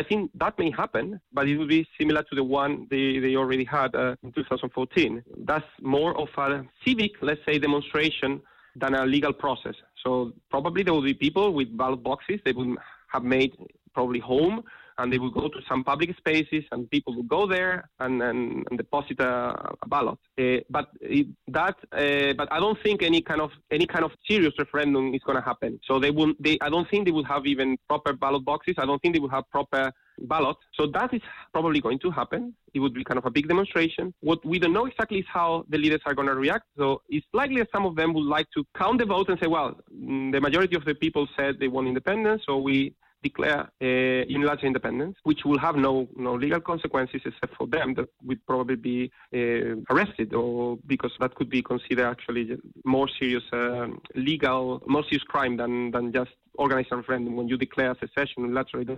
I 0.00 0.02
think 0.08 0.30
that 0.34 0.58
may 0.58 0.70
happen, 0.70 1.20
but 1.32 1.46
it 1.46 1.56
will 1.58 1.68
be 1.78 1.86
similar 2.00 2.22
to 2.22 2.34
the 2.34 2.44
one 2.44 2.72
they, 2.90 3.20
they 3.20 3.36
already 3.36 3.64
had 3.64 3.94
uh, 3.94 4.16
in 4.24 4.32
2014. 4.32 5.22
That's 5.46 5.70
more 5.80 6.12
of 6.22 6.28
a 6.36 6.66
civic, 6.84 7.12
let's 7.22 7.44
say, 7.46 7.58
demonstration 7.58 8.40
than 8.74 8.94
a 8.94 9.06
legal 9.06 9.32
process. 9.32 9.76
So 10.06 10.32
probably 10.50 10.84
there 10.84 10.94
will 10.94 11.02
be 11.02 11.14
people 11.14 11.52
with 11.52 11.76
ballot 11.76 12.00
boxes. 12.04 12.38
They 12.44 12.52
will 12.52 12.76
have 13.08 13.24
made 13.24 13.56
probably 13.92 14.20
home 14.20 14.62
and 14.98 15.12
they 15.12 15.18
will 15.18 15.30
go 15.30 15.48
to 15.48 15.60
some 15.68 15.84
public 15.84 16.16
spaces, 16.16 16.64
and 16.72 16.90
people 16.90 17.14
will 17.14 17.22
go 17.24 17.46
there 17.46 17.88
and, 18.00 18.22
and, 18.22 18.66
and 18.68 18.78
deposit 18.78 19.20
a, 19.20 19.74
a 19.82 19.88
ballot. 19.88 20.18
Uh, 20.38 20.58
but 20.70 20.88
it, 21.00 21.26
that, 21.48 21.76
uh, 21.92 22.32
but 22.34 22.50
I 22.52 22.58
don't 22.60 22.78
think 22.82 23.02
any 23.02 23.20
kind 23.20 23.40
of 23.40 23.50
any 23.70 23.86
kind 23.86 24.04
of 24.04 24.12
serious 24.28 24.54
referendum 24.58 25.14
is 25.14 25.22
going 25.22 25.36
to 25.36 25.44
happen. 25.44 25.80
So 25.84 25.98
they 25.98 26.10
will. 26.10 26.32
They, 26.40 26.58
I 26.60 26.68
don't 26.68 26.88
think 26.90 27.04
they 27.06 27.12
will 27.12 27.24
have 27.24 27.46
even 27.46 27.76
proper 27.88 28.12
ballot 28.12 28.44
boxes. 28.44 28.74
I 28.78 28.86
don't 28.86 29.00
think 29.00 29.14
they 29.14 29.20
will 29.20 29.28
have 29.30 29.48
proper 29.50 29.92
ballot. 30.18 30.56
So 30.74 30.86
that 30.86 31.12
is 31.12 31.20
probably 31.52 31.80
going 31.80 31.98
to 32.00 32.10
happen. 32.10 32.54
It 32.74 32.80
would 32.80 32.94
be 32.94 33.04
kind 33.04 33.18
of 33.18 33.26
a 33.26 33.30
big 33.30 33.48
demonstration. 33.48 34.14
What 34.20 34.44
we 34.44 34.58
don't 34.58 34.72
know 34.72 34.86
exactly 34.86 35.18
is 35.18 35.26
how 35.32 35.64
the 35.68 35.78
leaders 35.78 36.00
are 36.06 36.14
going 36.14 36.28
to 36.28 36.34
react. 36.34 36.64
So 36.78 37.02
it's 37.08 37.26
likely 37.32 37.58
that 37.58 37.68
some 37.72 37.86
of 37.86 37.96
them 37.96 38.14
would 38.14 38.24
like 38.24 38.46
to 38.54 38.64
count 38.76 38.98
the 38.98 39.06
vote 39.06 39.28
and 39.28 39.38
say, 39.40 39.46
well, 39.46 39.78
mm, 39.94 40.32
the 40.32 40.40
majority 40.40 40.76
of 40.76 40.84
the 40.84 40.94
people 40.94 41.28
said 41.36 41.56
they 41.60 41.68
want 41.68 41.86
independence, 41.86 42.42
so 42.46 42.56
we 42.58 42.94
declare 43.28 43.60
uh, 43.62 44.22
unilateral 44.36 44.68
independence, 44.72 45.16
which 45.28 45.42
will 45.48 45.60
have 45.66 45.76
no, 45.86 45.92
no 46.28 46.32
legal 46.44 46.62
consequences 46.72 47.22
except 47.30 47.54
for 47.58 47.66
them 47.76 47.88
that 47.96 48.08
would 48.26 48.42
probably 48.50 48.78
be 48.90 48.98
uh, 49.34 49.72
arrested, 49.92 50.28
or 50.40 50.78
because 50.86 51.14
that 51.20 51.32
could 51.36 51.50
be 51.58 51.62
considered 51.72 52.08
actually 52.14 52.44
more 52.84 53.08
serious 53.18 53.46
uh, 53.52 53.86
legal, 54.14 54.62
more 54.94 55.04
serious 55.08 55.26
crime 55.32 55.54
than, 55.60 55.72
than 55.94 56.04
just 56.18 56.32
organizing 56.64 56.94
a 56.94 56.96
referendum 57.02 57.32
when 57.38 57.48
you 57.50 57.56
declare 57.66 57.92
secession 58.04 58.38
unilaterally. 58.48 58.96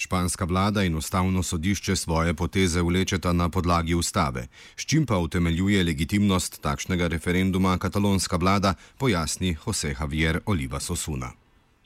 Španska 0.00 0.44
vlada 0.44 0.82
in 0.82 0.94
ustavno 0.96 1.42
sodišče 1.42 1.96
svoje 1.96 2.34
poteze 2.34 2.82
vlečeta 2.82 3.32
na 3.32 3.48
podlagi 3.48 3.94
ustave, 3.94 4.46
s 4.76 4.86
čim 4.86 5.06
pa 5.06 5.18
utemeljuje 5.18 5.84
legitimnost 5.84 6.62
takšnega 6.62 7.06
referenduma 7.06 7.78
katalonska 7.78 8.36
vlada, 8.36 8.74
pojasni 8.98 9.56
Jose 9.64 9.94
Javier 10.00 10.40
Oliva 10.46 10.80
Sosuna. 10.80 11.32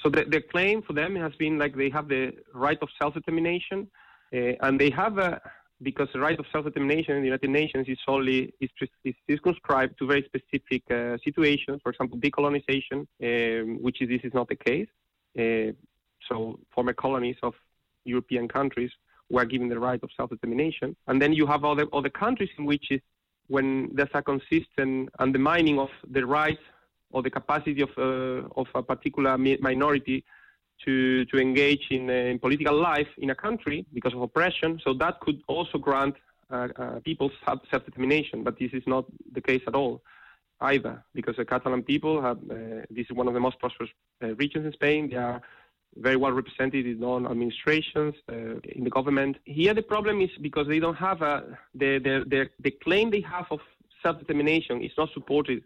So 0.05 0.11
the, 0.11 0.25
the 0.25 0.43
claim 0.43 0.83
for 0.83 0.93
them 0.93 1.17
has 1.17 1.35
been 1.37 1.59
like 1.59 1.75
they 1.75 1.89
have 1.89 2.09
the 2.09 2.35
right 2.53 2.79
of 2.83 2.89
self-determination, 3.01 3.89
uh, 4.35 4.37
and 4.61 4.79
they 4.79 4.91
have 4.91 5.17
a 5.17 5.41
because 5.83 6.09
the 6.13 6.21
right 6.21 6.39
of 6.39 6.47
self-determination 6.53 7.17
in 7.17 7.23
the 7.23 7.27
United 7.27 7.51
Nations 7.51 7.89
is 7.89 7.99
only 8.07 8.53
is, 8.61 8.71
is 9.03 9.15
circumscribed 9.29 9.99
to 9.99 10.07
very 10.07 10.23
specific 10.23 10.83
uh, 10.91 11.17
situations. 11.25 11.81
For 11.83 11.91
example, 11.91 12.19
decolonization, 12.19 13.07
um, 13.23 13.83
which 13.83 14.01
is, 14.01 14.09
this 14.09 14.21
is 14.25 14.33
not 14.35 14.49
the 14.49 14.57
case. 14.57 14.89
Uh, 15.39 15.73
so 16.29 16.61
former 16.75 16.93
colonies 16.93 17.37
of 17.43 17.55
European 18.05 18.47
countries 18.47 18.91
were 19.31 19.45
given 19.47 19.69
the 19.69 19.79
right 19.79 20.03
of 20.03 20.11
self-determination, 20.17 20.95
and 21.09 21.21
then 21.21 21.33
you 21.33 21.47
have 21.47 21.65
other 21.65 21.87
other 21.95 22.11
countries 22.11 22.51
in 22.59 22.67
which 22.67 22.91
is 22.91 23.01
when 23.49 23.91
there's 23.95 24.15
a 24.15 24.23
consistent 24.23 25.09
undermining 25.19 25.79
of 25.79 25.91
the 26.11 26.25
rights 26.25 26.63
or 27.15 27.23
the 27.23 27.31
capacity 27.31 27.81
of, 27.81 27.93
uh, 27.97 28.61
of 28.61 28.67
a 28.75 28.83
particular 28.83 29.39
minority 29.39 30.25
to, 30.85 31.25
to 31.27 31.39
engage 31.39 31.87
in, 31.91 32.11
uh, 32.11 32.13
in, 32.13 32.39
political 32.41 32.77
life 32.77 33.07
in 33.19 33.31
a 33.31 33.35
country 33.35 33.87
because 33.95 34.13
of 34.13 34.21
oppression. 34.21 34.81
So 34.85 34.93
that 34.95 35.21
could 35.21 35.41
also 35.47 35.79
grant 35.79 36.17
uh, 36.51 36.69
uh 36.77 37.01
people 37.11 37.31
self-determination, 37.71 38.43
but 38.47 38.59
this 38.59 38.73
is 38.73 38.83
not 38.87 39.05
the 39.33 39.41
case 39.41 39.63
at 39.67 39.75
all 39.75 40.03
either, 40.61 40.95
because 41.15 41.37
the 41.37 41.45
Catalan 41.45 41.83
people 41.83 42.21
have, 42.21 42.39
uh, 42.51 42.83
this 42.91 43.07
is 43.09 43.13
one 43.13 43.29
of 43.29 43.35
the 43.35 43.41
most 43.41 43.59
prosperous 43.59 43.91
uh, 44.23 44.35
regions 44.43 44.67
in 44.67 44.73
Spain. 44.73 45.09
They 45.11 45.17
are 45.17 45.41
very 45.97 46.17
well 46.17 46.33
represented 46.33 46.85
in 46.87 47.03
all 47.05 47.25
administrations, 47.35 48.15
in 48.29 48.83
the 48.83 48.91
government. 48.91 49.37
Here 49.45 49.75
the 49.75 49.87
problem 49.95 50.21
is 50.21 50.31
because 50.49 50.67
they 50.67 50.81
don't 50.81 50.97
have 50.97 51.23
a, 51.23 51.35
the, 51.75 51.99
the, 52.07 52.15
the, 52.33 52.51
the 52.67 52.73
claim 52.85 53.11
they 53.11 53.21
have 53.21 53.47
of 53.51 53.61
self-determination 54.03 54.83
is 54.83 54.93
not 54.99 55.09
supported 55.15 55.63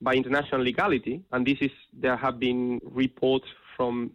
by 0.00 0.14
international 0.14 0.60
legality, 0.60 1.22
and 1.32 1.46
this 1.46 1.58
is 1.60 1.70
there 1.92 2.16
have 2.16 2.38
been 2.38 2.80
reports 2.84 3.46
from 3.76 4.10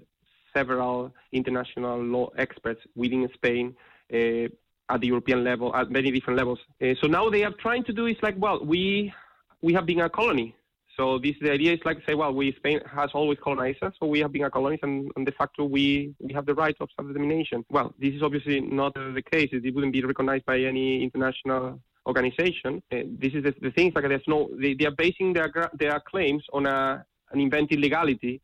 several 0.54 1.14
international 1.32 2.02
law 2.04 2.30
experts 2.38 2.82
within 2.96 3.30
Spain 3.34 3.76
uh, 4.14 4.48
at 4.92 5.02
the 5.02 5.08
European 5.08 5.44
level, 5.44 5.76
at 5.76 5.92
many 5.92 6.12
different 6.12 6.38
levels. 6.38 6.60
Uh, 6.82 6.94
so 7.02 7.08
now 7.08 7.30
they 7.30 7.44
are 7.44 7.54
trying 7.60 7.84
to 7.84 7.94
do 7.94 8.08
is 8.08 8.18
like, 8.22 8.36
well, 8.38 8.64
we 8.64 9.14
we 9.62 9.74
have 9.74 9.86
been 9.86 10.02
a 10.02 10.10
colony. 10.10 10.56
So 10.98 11.18
this 11.18 11.36
the 11.42 11.52
idea 11.52 11.74
is 11.74 11.80
like 11.86 11.98
say, 12.08 12.14
well, 12.14 12.34
we 12.34 12.52
Spain 12.58 12.82
has 12.86 13.12
always 13.14 13.38
colonized 13.42 13.82
us, 13.84 13.94
so 14.00 14.06
we 14.06 14.20
have 14.20 14.34
been 14.34 14.44
a 14.44 14.52
colony, 14.52 14.78
and, 14.82 15.10
and 15.16 15.26
de 15.26 15.32
facto 15.32 15.64
we 15.64 16.14
we 16.20 16.34
have 16.34 16.46
the 16.46 16.56
right 16.56 16.76
of 16.82 16.90
self-determination. 16.96 17.66
Well, 17.70 17.94
this 18.00 18.14
is 18.14 18.22
obviously 18.22 18.60
not 18.60 18.96
the 18.96 19.24
case. 19.32 19.50
It 19.52 19.74
wouldn't 19.74 19.94
be 19.94 20.04
recognized 20.04 20.46
by 20.46 20.60
any 20.60 21.02
international 21.04 21.80
organization. 22.12 22.72
Uh, 22.92 22.98
this 23.24 23.34
is 23.38 23.42
the, 23.48 23.54
the 23.66 23.72
thing. 23.78 23.92
Like 23.96 24.08
there's 24.14 24.30
no, 24.36 24.40
they, 24.62 24.74
they 24.78 24.88
are 24.90 24.98
basing 25.06 25.30
their 25.38 25.50
their 25.82 26.00
claims 26.12 26.44
on 26.58 26.64
a 26.66 27.06
an 27.32 27.40
invented 27.46 27.80
legality, 27.88 28.36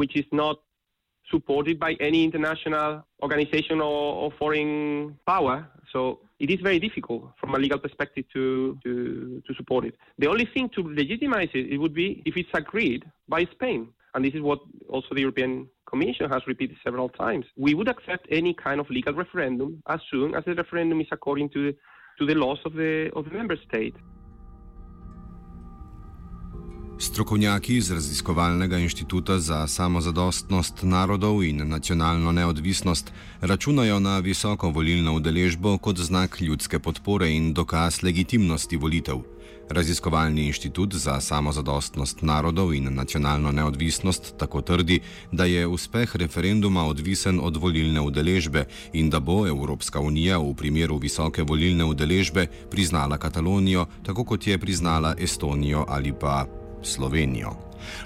which 0.00 0.14
is 0.16 0.28
not 0.32 0.56
supported 1.30 1.76
by 1.78 1.92
any 2.00 2.20
international 2.28 3.04
organization 3.22 3.80
or, 3.80 4.14
or, 4.22 4.30
foreign 4.38 5.16
power. 5.26 5.66
So 5.92 6.20
it 6.38 6.50
is 6.50 6.60
very 6.60 6.78
difficult 6.78 7.22
from 7.40 7.54
a 7.54 7.58
legal 7.58 7.78
perspective 7.78 8.24
to, 8.34 8.78
to, 8.84 9.42
to 9.46 9.54
support 9.54 9.86
it. 9.86 9.94
The 10.18 10.26
only 10.26 10.46
thing 10.52 10.68
to 10.74 10.82
legitimize 10.82 11.48
it, 11.54 11.72
it 11.72 11.78
would 11.78 11.94
be 11.94 12.22
if 12.26 12.36
it's 12.36 12.50
agreed 12.52 13.04
by 13.28 13.46
Spain. 13.52 13.88
And 14.14 14.24
this 14.24 14.34
is 14.34 14.42
what 14.42 14.60
also 14.88 15.08
the 15.12 15.22
European 15.22 15.68
Commission 15.88 16.28
has 16.30 16.42
repeated 16.46 16.76
several 16.84 17.08
times. 17.08 17.46
We 17.56 17.74
would 17.74 17.88
accept 17.88 18.26
any 18.30 18.54
kind 18.54 18.78
of 18.80 18.88
legal 18.90 19.14
referendum 19.14 19.82
as 19.88 20.00
soon 20.10 20.34
as 20.34 20.44
the 20.44 20.54
referendum 20.54 21.00
is 21.00 21.08
according 21.10 21.50
to 21.50 21.74
to 22.18 22.26
the 22.26 22.34
laws 22.34 22.58
of 22.64 22.74
the, 22.74 23.10
of 23.14 23.24
the 23.24 23.30
member 23.30 23.56
state. 23.68 23.94
Strokovnjaki 26.98 27.76
iz 27.76 27.90
raziskovalnega 27.90 28.78
inštituta 28.78 29.38
za 29.38 29.66
samozadostnost 29.66 30.82
narodov 30.82 31.44
in 31.44 31.68
nacionalno 31.68 32.32
neodvisnost 32.32 33.12
računajo 33.40 33.98
na 34.00 34.18
visoko 34.18 34.70
volilno 34.70 35.14
udeležbo 35.14 35.78
kot 35.78 35.98
znak 35.98 36.40
ljudske 36.40 36.78
podpore 36.78 37.30
in 37.30 37.52
dokaz 37.54 38.02
legitimnosti 38.02 38.76
volitev. 38.76 39.18
Raziskovalni 39.70 40.46
inštitut 40.46 40.94
za 40.94 41.20
samozadostnost 41.20 42.22
narodov 42.22 42.74
in 42.74 42.94
nacionalno 42.94 43.52
neodvisnost 43.52 44.34
tako 44.38 44.60
trdi, 44.60 45.00
da 45.32 45.44
je 45.44 45.66
uspeh 45.66 46.16
referenduma 46.16 46.86
odvisen 46.86 47.40
od 47.42 47.56
volilne 47.56 48.00
udeležbe 48.00 48.64
in 48.92 49.10
da 49.10 49.20
bo 49.20 49.46
Evropska 49.46 50.00
unija 50.00 50.38
v 50.38 50.54
primeru 50.54 50.98
visoke 50.98 51.42
volilne 51.42 51.84
udeležbe 51.84 52.46
priznala 52.70 53.18
Katalonijo, 53.18 53.86
tako 54.02 54.24
kot 54.24 54.46
je 54.46 54.58
priznala 54.58 55.14
Estonijo 55.18 55.84
ali 55.88 56.12
pa 56.12 56.63
Slovenijo. 56.84 57.56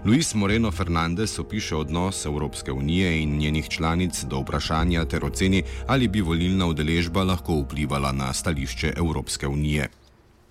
Luis 0.04 0.34
Moreno 0.34 0.70
Fernandez 0.70 1.38
opiše 1.38 1.76
odnos 1.76 2.26
Evropske 2.26 2.72
unije 2.72 3.22
in 3.22 3.38
njenih 3.38 3.68
članic 3.68 4.24
do 4.24 4.40
vprašanja 4.40 5.04
ter 5.04 5.24
oceni, 5.24 5.62
ali 5.86 6.08
bi 6.08 6.20
volilna 6.20 6.66
udeležba 6.66 7.24
lahko 7.24 7.60
vplivala 7.60 8.12
na 8.12 8.32
stališče 8.32 8.92
Evropske 8.96 9.46
unije. 9.46 9.88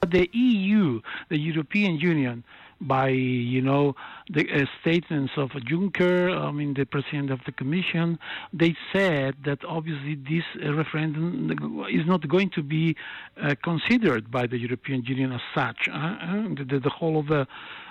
The 0.02 0.26
EU, 0.34 1.02
the 1.30 1.38
European 1.38 1.94
Union, 1.96 2.44
by 2.80 3.10
you 3.10 3.62
know 3.62 3.96
the 4.30 4.46
uh, 4.54 4.66
statements 4.82 5.34
of 5.38 5.50
Juncker, 5.52 6.38
I 6.38 6.52
mean 6.52 6.74
the 6.74 6.86
president 6.86 7.32
of 7.32 7.40
the 7.46 7.52
Commission, 7.52 8.20
they 8.54 8.76
said 8.94 9.36
that 9.46 9.64
obviously 9.66 10.16
this 10.16 10.44
uh, 10.64 10.74
referendum 10.74 11.52
is 11.90 12.06
not 12.06 12.28
going 12.28 12.50
to 12.52 12.62
be 12.62 12.96
uh, 13.42 13.56
considered 13.64 14.30
by 14.30 14.48
the 14.48 14.58
European 14.58 15.04
Union 15.06 15.32
as 15.32 15.42
such. 15.56 15.88
Uh, 15.92 16.54
the, 16.70 16.80
the, 16.84 16.90
whole 16.90 17.20
of 17.20 17.28
the 17.28 17.48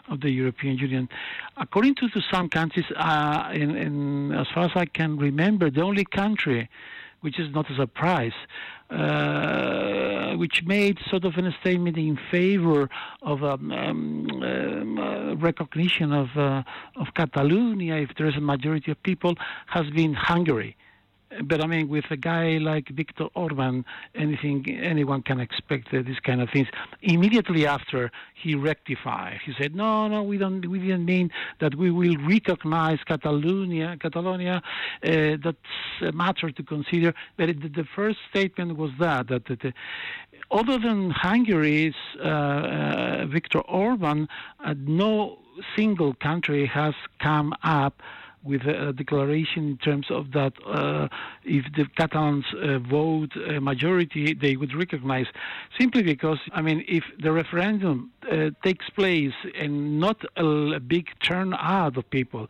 of 0.08 0.20
the 0.20 0.30
European 0.30 0.78
Union, 0.78 1.08
according 1.56 1.94
to, 1.96 2.08
to 2.10 2.20
some 2.32 2.48
countries, 2.48 2.86
uh, 2.96 3.50
in, 3.54 3.76
in, 3.76 4.32
as 4.32 4.46
far 4.54 4.64
as 4.64 4.72
I 4.74 4.86
can 4.86 5.16
remember, 5.16 5.70
the 5.70 5.82
only 5.82 6.04
country 6.04 6.68
which 7.20 7.40
is 7.40 7.52
not 7.52 7.68
a 7.70 7.74
surprise, 7.74 8.34
uh, 8.90 10.34
which 10.36 10.62
made 10.64 10.98
sort 11.10 11.24
of 11.24 11.34
a 11.36 11.54
statement 11.60 11.96
in 11.96 12.18
favor 12.30 12.88
of 13.22 13.42
um, 13.42 13.72
um, 13.72 14.98
uh, 14.98 15.34
recognition 15.36 16.12
of 16.12 16.28
uh, 16.36 16.62
of 16.96 17.06
Catalonia, 17.14 17.96
if 17.96 18.10
there 18.16 18.28
is 18.28 18.36
a 18.36 18.40
majority 18.40 18.90
of 18.92 19.02
people, 19.02 19.34
has 19.66 19.90
been 19.90 20.14
Hungary 20.14 20.76
but 21.44 21.62
I 21.62 21.66
mean, 21.66 21.88
with 21.88 22.04
a 22.10 22.16
guy 22.16 22.58
like 22.58 22.88
Viktor 22.88 23.26
Orban, 23.34 23.84
anything 24.14 24.68
anyone 24.68 25.22
can 25.22 25.40
expect 25.40 25.92
uh, 25.92 26.02
these 26.02 26.20
kind 26.20 26.40
of 26.40 26.50
things. 26.50 26.68
Immediately 27.02 27.66
after, 27.66 28.10
he 28.34 28.54
rectified. 28.54 29.40
He 29.44 29.52
said, 29.58 29.74
"No, 29.74 30.08
no, 30.08 30.22
we 30.22 30.38
don't. 30.38 30.64
We 30.66 30.78
didn't 30.78 31.04
mean 31.04 31.30
that 31.60 31.74
we 31.74 31.90
will 31.90 32.16
recognize 32.26 32.98
Catalonia. 33.04 33.96
Catalonia, 34.00 34.62
uh, 35.04 35.36
that's 35.42 35.56
a 36.00 36.12
matter 36.12 36.50
to 36.50 36.62
consider." 36.62 37.12
But 37.36 37.48
it, 37.50 37.74
the 37.74 37.84
first 37.84 38.18
statement 38.30 38.76
was 38.76 38.90
that 39.00 39.28
that. 39.28 39.46
that 39.46 39.74
other 40.50 40.78
than 40.78 41.10
Hungary's 41.10 41.94
uh, 42.20 42.28
uh 42.28 43.26
Viktor 43.26 43.60
Orban, 43.62 44.28
uh, 44.64 44.74
no 44.78 45.38
single 45.74 46.14
country 46.14 46.66
has 46.66 46.94
come 47.18 47.52
up 47.64 48.00
with 48.46 48.62
a 48.62 48.92
declaration 48.92 49.68
in 49.68 49.76
terms 49.78 50.06
of 50.10 50.32
that 50.32 50.52
uh, 50.66 51.08
if 51.44 51.64
the 51.76 51.86
Catalans 51.96 52.44
uh, 52.54 52.78
vote 52.78 53.32
a 53.36 53.60
majority, 53.60 54.34
they 54.34 54.56
would 54.56 54.74
recognize. 54.74 55.26
Simply 55.78 56.02
because, 56.02 56.38
I 56.52 56.62
mean, 56.62 56.84
if 56.88 57.04
the 57.18 57.32
referendum 57.32 58.10
uh, 58.30 58.50
takes 58.62 58.88
place 58.90 59.34
and 59.58 60.00
not 60.00 60.24
a, 60.36 60.46
a 60.74 60.80
big 60.80 61.08
turnout 61.22 61.96
of 61.96 62.08
people, 62.10 62.48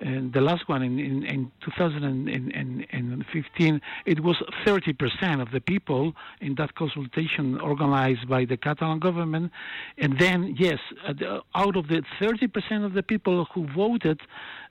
and 0.00 0.32
the 0.32 0.40
last 0.40 0.68
one 0.68 0.82
in, 0.82 0.98
in, 0.98 1.22
in 1.24 1.52
2015, 1.64 3.80
it 4.04 4.20
was 4.20 4.36
30% 4.66 5.40
of 5.40 5.52
the 5.52 5.60
people 5.60 6.12
in 6.40 6.56
that 6.56 6.74
consultation 6.74 7.58
organized 7.60 8.28
by 8.28 8.44
the 8.44 8.58
Catalan 8.58 8.98
government. 8.98 9.52
And 9.96 10.18
then, 10.18 10.54
yes, 10.58 10.80
out 11.54 11.76
of 11.76 11.86
the 11.88 12.02
30% 12.20 12.84
of 12.84 12.92
the 12.92 13.02
people 13.02 13.46
who 13.54 13.66
voted, 13.74 14.20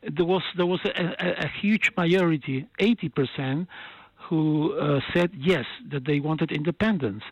there 0.03 0.25
was 0.25 0.43
there 0.55 0.67
was 0.67 0.81
a, 0.85 1.15
a, 1.19 1.45
a 1.45 1.47
huge 1.47 1.91
majority, 1.97 2.67
80%, 2.79 3.65
who 4.29 4.77
uh, 4.77 4.99
said 5.13 5.31
yes, 5.38 5.65
that 5.91 6.05
they 6.05 6.19
wanted 6.19 6.51
independence. 6.51 7.23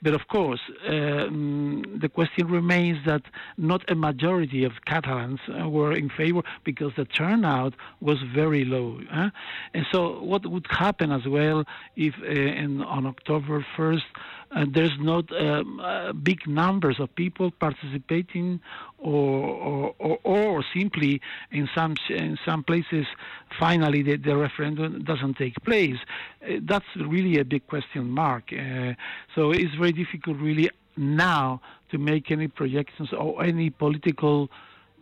But 0.00 0.14
of 0.14 0.28
course, 0.28 0.60
um, 0.88 1.82
the 2.00 2.08
question 2.08 2.48
remains 2.48 2.98
that 3.06 3.22
not 3.56 3.88
a 3.90 3.94
majority 3.94 4.64
of 4.64 4.72
Catalans 4.86 5.40
uh, 5.48 5.68
were 5.68 5.92
in 5.92 6.08
favor 6.08 6.42
because 6.64 6.92
the 6.96 7.04
turnout 7.04 7.74
was 8.00 8.18
very 8.34 8.64
low. 8.64 9.00
And 9.74 9.86
so, 9.92 10.22
what 10.22 10.46
would 10.46 10.66
happen 10.70 11.10
as 11.10 11.26
well 11.26 11.64
if 11.96 12.14
uh, 12.22 12.26
in, 12.26 12.82
on 12.82 13.06
October 13.06 13.64
1st 13.76 14.02
uh, 14.50 14.64
there's 14.72 14.96
not 14.98 15.30
um, 15.38 15.78
uh, 15.80 16.12
big 16.12 16.46
numbers 16.46 16.98
of 16.98 17.14
people 17.14 17.50
participating, 17.50 18.60
or 18.98 19.38
or, 19.38 19.94
or, 19.98 20.18
or 20.24 20.64
simply 20.74 21.20
in 21.52 21.68
some 21.74 21.96
in 22.08 22.38
some 22.46 22.64
places, 22.64 23.06
finally 23.58 24.02
the, 24.02 24.16
the 24.16 24.34
referendum 24.36 25.04
doesn't 25.04 25.36
take 25.36 25.54
place. 25.64 25.98
Uh, 26.42 26.54
that's 26.62 26.86
really 26.96 27.38
a 27.38 27.44
big 27.44 27.66
question 27.66 28.08
mark. 28.10 28.44
Uh, 28.52 28.94
so 29.34 29.50
it's 29.50 29.74
very 29.74 29.87
difficult, 29.92 30.38
really, 30.38 30.70
now 30.96 31.60
to 31.90 31.98
make 31.98 32.30
any 32.30 32.48
projections 32.48 33.12
or 33.12 33.42
any 33.42 33.70
political 33.70 34.50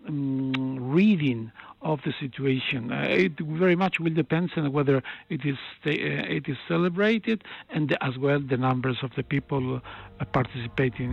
um, 0.08 0.78
reading 0.80 1.50
of 1.82 2.00
the 2.04 2.12
situation. 2.20 2.92
Uh, 2.92 3.06
it 3.08 3.38
very 3.40 3.76
much 3.76 3.98
will 4.00 4.14
depend 4.14 4.50
on 4.56 4.72
whether 4.72 5.02
it 5.30 5.44
is 5.44 5.58
uh, 5.86 5.90
it 5.90 6.48
is 6.48 6.56
celebrated 6.68 7.42
and 7.70 7.96
as 8.00 8.16
well 8.18 8.40
the 8.40 8.56
numbers 8.56 8.98
of 9.02 9.10
the 9.16 9.22
people 9.22 9.76
uh, 9.76 10.24
participating. 10.32 11.12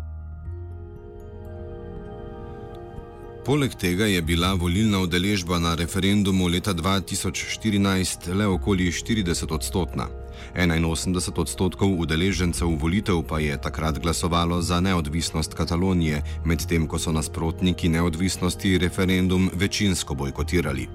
Poleg 3.46 3.76
tega 3.76 4.06
je 4.08 4.22
bila 4.22 4.54
volilna 4.56 5.00
udeležba 5.04 5.60
na 5.60 5.76
referendumu 5.76 6.48
leta 6.48 6.74
2014 6.74 8.34
le 8.34 8.46
okoli 8.48 8.92
40 8.92 9.52
odstotna. 9.52 10.23
81 10.56 11.40
odstotkov 11.40 12.00
udeležencev 12.00 12.68
volitev 12.68 13.24
pa 13.28 13.40
je 13.40 13.62
takrat 13.62 14.00
glasovalo 14.00 14.62
za 14.62 14.80
neodvisnost 14.80 15.54
Katalonije, 15.54 16.24
medtem 16.46 16.88
ko 16.88 17.00
so 17.00 17.12
nasprotniki 17.12 17.90
neodvisnosti 17.90 18.78
referendum 18.78 19.50
večinsko 19.54 20.14
bojkotirali. 20.14 20.88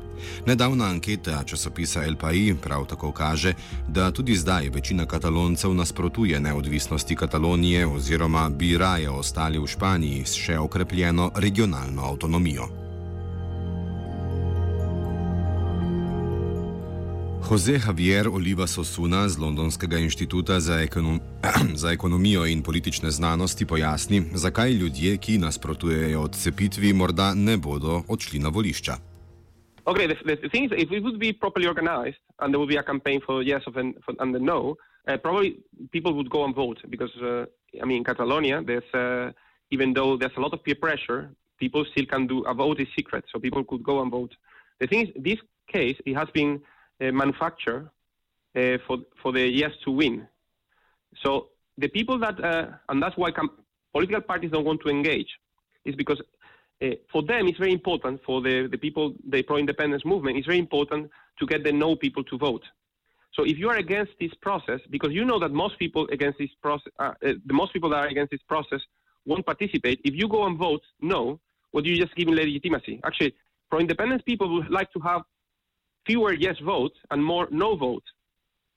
Nedavna 0.47 0.85
anketa 0.85 1.45
časopisa 1.45 2.05
El 2.05 2.17
Pai 2.17 2.55
prav 2.63 2.87
tako 2.87 3.13
kaže, 3.13 3.55
da 3.89 4.11
tudi 4.11 4.37
zdaj 4.37 4.69
večina 4.69 5.07
kataloncev 5.07 5.75
nasprotuje 5.75 6.41
neodvisnosti 6.41 7.17
Katalonije 7.17 7.87
oziroma 7.87 8.49
bi 8.49 8.79
raje 8.79 9.11
ostali 9.11 9.59
v 9.59 9.67
Španiji 9.67 10.25
s 10.25 10.35
še 10.35 10.59
okrepljeno 10.59 11.31
regionalno 11.35 12.03
avtonomijo. 12.03 12.88
Jose 17.43 17.79
Javier 17.79 18.27
Oliva 18.27 18.67
Sosuna 18.67 19.29
z 19.29 19.39
Londonskega 19.39 19.99
inštituta 19.99 20.61
za, 20.61 20.83
ekonom 20.83 21.21
za 21.83 21.93
ekonomijo 21.93 22.47
in 22.47 22.63
politične 22.63 23.11
znanosti 23.11 23.67
pojasni, 23.67 24.23
zakaj 24.35 24.73
ljudje, 24.73 25.17
ki 25.17 25.39
nasprotujejo 25.39 26.21
odcepitvi, 26.21 26.93
morda 26.93 27.35
ne 27.35 27.57
bodo 27.57 28.03
odšli 28.09 28.39
na 28.39 28.49
volišča. 28.49 28.95
Okay, 29.85 30.07
the, 30.07 30.37
the 30.37 30.49
thing 30.49 30.65
is, 30.67 30.73
if 30.77 30.93
it 30.93 31.03
would 31.03 31.19
be 31.19 31.33
properly 31.33 31.67
organized 31.67 32.21
and 32.41 32.53
there 32.53 32.59
would 32.59 32.69
be 32.69 32.77
a 32.77 32.83
campaign 32.83 33.21
for 33.27 33.43
yes 33.43 33.63
of 33.67 33.77
and, 33.77 33.95
for, 34.05 34.15
and 34.19 34.35
the 34.35 34.41
no, 34.41 34.77
uh, 35.09 35.17
probably 35.17 35.57
people 35.93 36.13
would 36.13 36.29
go 36.29 36.45
and 36.45 36.55
vote 36.55 36.79
because, 36.91 37.15
uh, 37.23 37.47
I 37.83 37.87
mean, 37.87 37.99
in 37.99 38.05
Catalonia, 38.05 38.63
there's, 38.63 38.91
uh, 38.93 39.33
even 39.71 39.95
though 39.95 40.19
there's 40.19 40.37
a 40.37 40.41
lot 40.41 40.53
of 40.53 40.63
peer 40.63 40.75
pressure, 40.75 41.31
people 41.59 41.85
still 41.93 42.07
can 42.07 42.27
do 42.27 42.43
a 42.43 42.53
vote 42.53 42.81
is 42.81 42.89
secret, 42.95 43.25
so 43.33 43.39
people 43.39 43.65
could 43.65 43.83
go 43.83 44.03
and 44.03 44.11
vote. 44.11 44.35
The 44.81 44.87
thing 44.87 45.07
is, 45.07 45.09
this 45.17 45.39
case, 45.73 45.97
it 46.05 46.15
has 46.15 46.29
been 46.35 46.57
uh, 46.57 46.78
manufacture 47.01 47.91
uh, 48.57 48.79
for 48.87 48.99
for 49.23 49.33
the 49.33 49.47
yes 49.47 49.73
to 49.85 49.91
win. 49.91 50.27
So 51.23 51.49
the 51.77 51.89
people 51.89 52.19
that 52.19 52.43
uh, 52.43 52.67
and 52.89 53.03
that's 53.03 53.17
why 53.17 53.31
political 53.93 54.21
parties 54.21 54.51
don't 54.51 54.65
want 54.65 54.81
to 54.83 54.89
engage 54.89 55.31
is 55.85 55.95
because 55.95 56.21
uh, 56.83 56.91
for 57.11 57.23
them 57.23 57.47
it's 57.49 57.59
very 57.59 57.73
important 57.73 58.21
for 58.25 58.41
the, 58.41 58.69
the 58.71 58.79
people 58.79 59.15
the 59.31 59.43
pro-independence 59.43 60.05
movement 60.05 60.37
it's 60.37 60.47
very 60.47 60.59
important 60.59 61.11
to 61.39 61.47
get 61.47 61.65
the 61.65 61.73
no 61.73 61.97
people 61.97 62.23
to 62.25 62.37
vote 62.39 62.65
so 63.33 63.45
if 63.45 63.59
you 63.59 63.69
are 63.69 63.77
against 63.77 64.13
this 64.21 64.33
process 64.43 64.81
because 64.91 65.13
you 65.13 65.25
know 65.25 65.39
that 65.39 65.53
most 65.53 65.79
people 65.79 66.07
against 66.13 66.39
this 66.39 66.51
process 66.63 66.93
uh, 66.99 67.13
uh, 67.25 67.33
the 67.47 67.55
most 67.55 67.73
people 67.73 67.91
that 67.91 67.97
are 67.97 68.09
against 68.09 68.31
this 68.31 68.43
process 68.49 68.81
won't 69.25 69.45
participate 69.45 70.01
if 70.05 70.15
you 70.15 70.29
go 70.29 70.47
and 70.47 70.59
vote 70.59 70.83
no 71.01 71.41
what 71.71 71.85
well 71.85 71.87
you 71.87 71.97
just 71.97 72.15
giving 72.15 72.35
legitimacy 72.35 73.01
actually 73.05 73.35
pro-independence 73.71 74.23
people 74.27 74.53
would 74.53 74.71
like 74.71 74.91
to 74.93 75.01
have 75.01 75.23
fewer 76.09 76.33
yes 76.47 76.59
votes 76.73 76.99
and 77.11 77.21
more 77.33 77.47
no 77.65 77.69
votes, 77.87 78.09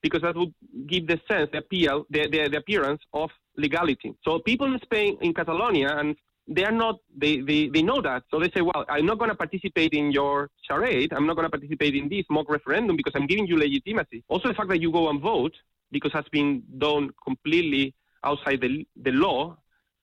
because 0.03 0.21
that 0.25 0.35
would 0.39 0.53
give 0.91 1.03
the 1.11 1.19
sense, 1.29 1.47
the 1.53 1.59
appeal, 1.65 1.95
the, 2.13 2.21
the, 2.33 2.39
the 2.53 2.57
appearance 2.63 3.01
of 3.21 3.29
legality. 3.65 4.09
So 4.25 4.29
people 4.51 4.67
in 4.73 4.79
Spain, 4.87 5.11
in 5.25 5.31
Catalonia, 5.39 5.91
and 5.99 6.09
they 6.55 6.65
are 6.69 6.77
not, 6.83 6.95
they, 7.23 7.33
they, 7.49 7.61
they 7.75 7.83
know 7.89 8.01
that. 8.09 8.23
So 8.31 8.35
they 8.41 8.51
say, 8.55 8.61
well, 8.69 8.83
I'm 8.93 9.05
not 9.05 9.17
going 9.19 9.33
to 9.35 9.39
participate 9.45 9.93
in 10.01 10.05
your 10.19 10.49
charade. 10.67 11.13
I'm 11.13 11.27
not 11.27 11.35
going 11.37 11.47
to 11.49 11.55
participate 11.57 11.93
in 11.95 12.09
this 12.09 12.25
mock 12.35 12.47
referendum 12.57 12.95
because 12.99 13.13
I'm 13.17 13.27
giving 13.27 13.47
you 13.47 13.57
legitimacy. 13.57 14.19
Also, 14.27 14.49
the 14.49 14.57
fact 14.59 14.69
that 14.69 14.81
you 14.81 14.91
go 14.91 15.09
and 15.11 15.21
vote, 15.21 15.55
because 15.91 16.11
has 16.13 16.25
been 16.31 16.63
done 16.77 17.11
completely 17.23 17.93
outside 18.29 18.59
the, 18.65 18.85
the 19.07 19.13
law 19.25 19.55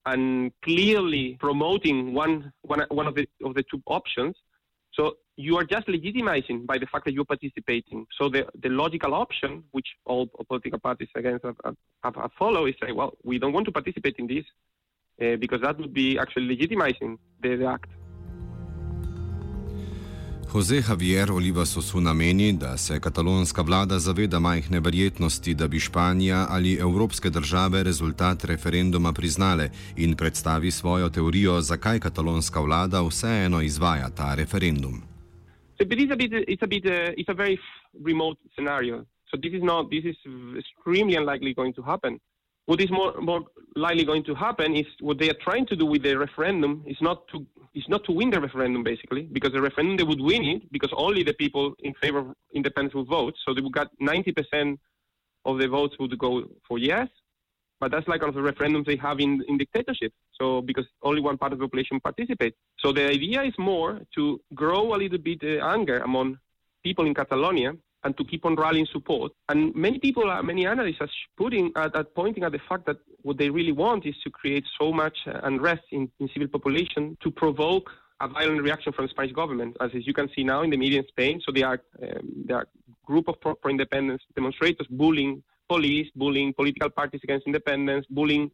and 0.06 0.52
clearly 0.62 1.36
promoting 1.46 2.14
one, 2.14 2.34
one, 2.62 2.80
one 3.00 3.06
of, 3.10 3.14
the, 3.14 3.24
of 3.44 3.52
the 3.54 3.64
two 3.70 3.82
options. 3.86 4.34
So 4.98 5.18
you 5.36 5.56
are 5.56 5.64
just 5.64 5.86
legitimizing 5.86 6.66
by 6.66 6.78
the 6.78 6.86
fact 6.86 7.04
that 7.04 7.12
you're 7.12 7.24
participating. 7.24 8.06
So 8.18 8.28
the, 8.28 8.46
the 8.60 8.68
logical 8.68 9.14
option, 9.14 9.62
which 9.70 9.86
all 10.04 10.26
political 10.48 10.80
parties 10.80 11.08
against 11.14 11.44
have, 11.44 11.76
have, 12.02 12.30
follow, 12.36 12.66
is 12.66 12.74
say, 12.82 12.90
well, 12.90 13.14
we 13.22 13.38
don't 13.38 13.52
want 13.52 13.66
to 13.66 13.72
participate 13.72 14.16
in 14.18 14.26
this 14.26 14.44
uh, 15.22 15.36
because 15.36 15.60
that 15.60 15.78
would 15.78 15.94
be 15.94 16.18
actually 16.18 16.56
legitimizing 16.56 17.18
the, 17.40 17.54
the 17.54 17.66
act. 17.66 17.90
Jose 20.52 20.80
Javier 20.80 21.30
Oliva 21.30 21.64
Sosuna 21.66 22.12
meni, 22.14 22.52
da 22.52 22.76
se 22.76 23.00
katalonska 23.00 23.62
vlada 23.62 23.98
zaveda 23.98 24.38
majhne 24.40 24.80
verjetnosti, 24.80 25.54
da 25.54 25.68
bi 25.68 25.80
Španija 25.80 26.46
ali 26.50 26.72
evropske 26.80 27.30
države 27.30 27.82
rezultat 27.82 28.44
referenduma 28.44 29.12
priznale 29.12 29.70
in 29.96 30.16
predstavi 30.16 30.70
svojo 30.70 31.08
teorijo, 31.08 31.60
zakaj 31.60 32.00
katalonska 32.00 32.60
vlada 32.60 33.02
vseeno 33.02 33.60
izvaja 33.60 34.08
ta 34.10 34.34
referendum. 34.34 35.02
So, 35.78 35.84
but 35.84 35.98
it's 35.98 36.12
a 36.12 36.16
bit, 36.16 36.32
it's 36.32 36.62
a 36.62 36.66
bit, 36.66 36.84
uh, 36.86 36.92
it's 37.16 37.28
a 37.28 37.34
very 37.34 37.58
remote 38.04 38.40
scenario. 38.54 39.04
So 39.30 39.36
this 39.36 39.52
is 39.52 39.62
not, 39.62 39.90
this 39.90 40.04
is 40.04 40.16
extremely 40.58 41.16
unlikely 41.16 41.54
going 41.54 41.74
to 41.74 41.82
happen. 41.82 42.18
What 42.68 42.82
is 42.82 42.90
more, 42.90 43.14
more 43.22 43.46
likely 43.76 44.04
going 44.04 44.24
to 44.24 44.34
happen 44.34 44.76
is 44.76 44.84
what 45.00 45.18
they 45.18 45.30
are 45.30 45.40
trying 45.40 45.64
to 45.68 45.74
do 45.74 45.86
with 45.86 46.02
the 46.02 46.18
referendum 46.18 46.84
is 46.86 46.98
not 47.00 47.26
to, 47.28 47.46
is 47.74 47.88
not 47.88 48.04
to 48.04 48.12
win 48.12 48.28
the 48.28 48.42
referendum 48.42 48.82
basically, 48.82 49.22
because 49.22 49.52
the 49.52 49.62
referendum 49.62 49.96
they 49.96 50.02
would 50.02 50.20
win 50.20 50.44
it 50.44 50.70
because 50.70 50.92
only 50.94 51.22
the 51.22 51.32
people 51.32 51.72
in 51.78 51.94
favor 51.94 52.18
of 52.18 52.26
independence 52.52 52.94
would 52.94 53.06
vote. 53.06 53.34
So 53.42 53.54
they 53.54 53.62
would 53.62 53.72
get 53.72 53.88
90% 54.02 54.78
of 55.46 55.58
the 55.58 55.66
votes 55.66 55.96
would 55.98 56.18
go 56.18 56.44
for 56.68 56.76
yes, 56.78 57.08
but 57.80 57.90
that's 57.90 58.06
like 58.06 58.20
one 58.20 58.28
of 58.28 58.34
the 58.34 58.42
referendums 58.52 58.84
they 58.84 58.96
have 58.96 59.18
in, 59.18 59.42
in 59.48 59.56
dictatorship. 59.56 60.12
So 60.38 60.60
because 60.60 60.84
only 61.02 61.22
one 61.22 61.38
part 61.38 61.54
of 61.54 61.58
the 61.58 61.64
population 61.64 62.00
participates. 62.00 62.58
So 62.80 62.92
the 62.92 63.08
idea 63.08 63.44
is 63.44 63.54
more 63.58 64.02
to 64.16 64.42
grow 64.54 64.94
a 64.94 64.98
little 64.98 65.16
bit 65.16 65.42
uh, 65.42 65.64
anger 65.64 66.00
among 66.00 66.38
people 66.84 67.06
in 67.06 67.14
Catalonia 67.14 67.72
and 68.08 68.16
to 68.16 68.24
keep 68.24 68.42
on 68.48 68.54
rallying 68.64 68.88
support. 68.96 69.30
And 69.50 69.58
many 69.86 69.98
people, 70.06 70.24
are, 70.32 70.42
many 70.52 70.62
analysts 70.74 71.00
are 71.04 71.12
putting 71.42 71.66
at, 71.82 71.94
at, 72.00 72.06
pointing 72.20 72.42
at 72.46 72.52
the 72.56 72.62
fact 72.70 72.86
that 72.88 72.98
what 73.26 73.36
they 73.40 73.50
really 73.58 73.74
want 73.84 74.06
is 74.06 74.16
to 74.24 74.30
create 74.40 74.64
so 74.80 74.86
much 75.02 75.18
uh, 75.26 75.50
unrest 75.50 75.86
in, 75.96 76.02
in 76.20 76.26
civil 76.34 76.48
population 76.56 77.02
to 77.24 77.28
provoke 77.30 77.86
a 78.20 78.28
violent 78.36 78.62
reaction 78.68 78.90
from 78.94 79.04
the 79.06 79.10
Spanish 79.10 79.34
government, 79.40 79.72
as 79.84 79.90
you 80.08 80.14
can 80.18 80.28
see 80.34 80.42
now 80.52 80.60
in 80.62 80.70
the 80.70 80.80
media 80.84 80.98
in 81.02 81.06
Spain. 81.14 81.34
So 81.44 81.52
they 81.56 81.64
are 81.70 81.78
um, 82.02 82.26
there 82.46 82.56
are 82.60 82.66
group 83.10 83.26
of 83.30 83.36
pro-independence 83.40 84.22
demonstrators 84.34 84.88
bullying 85.02 85.34
police, 85.72 86.08
bullying 86.22 86.50
political 86.60 86.90
parties 86.98 87.20
against 87.26 87.46
independence, 87.46 88.04
bullying 88.18 88.50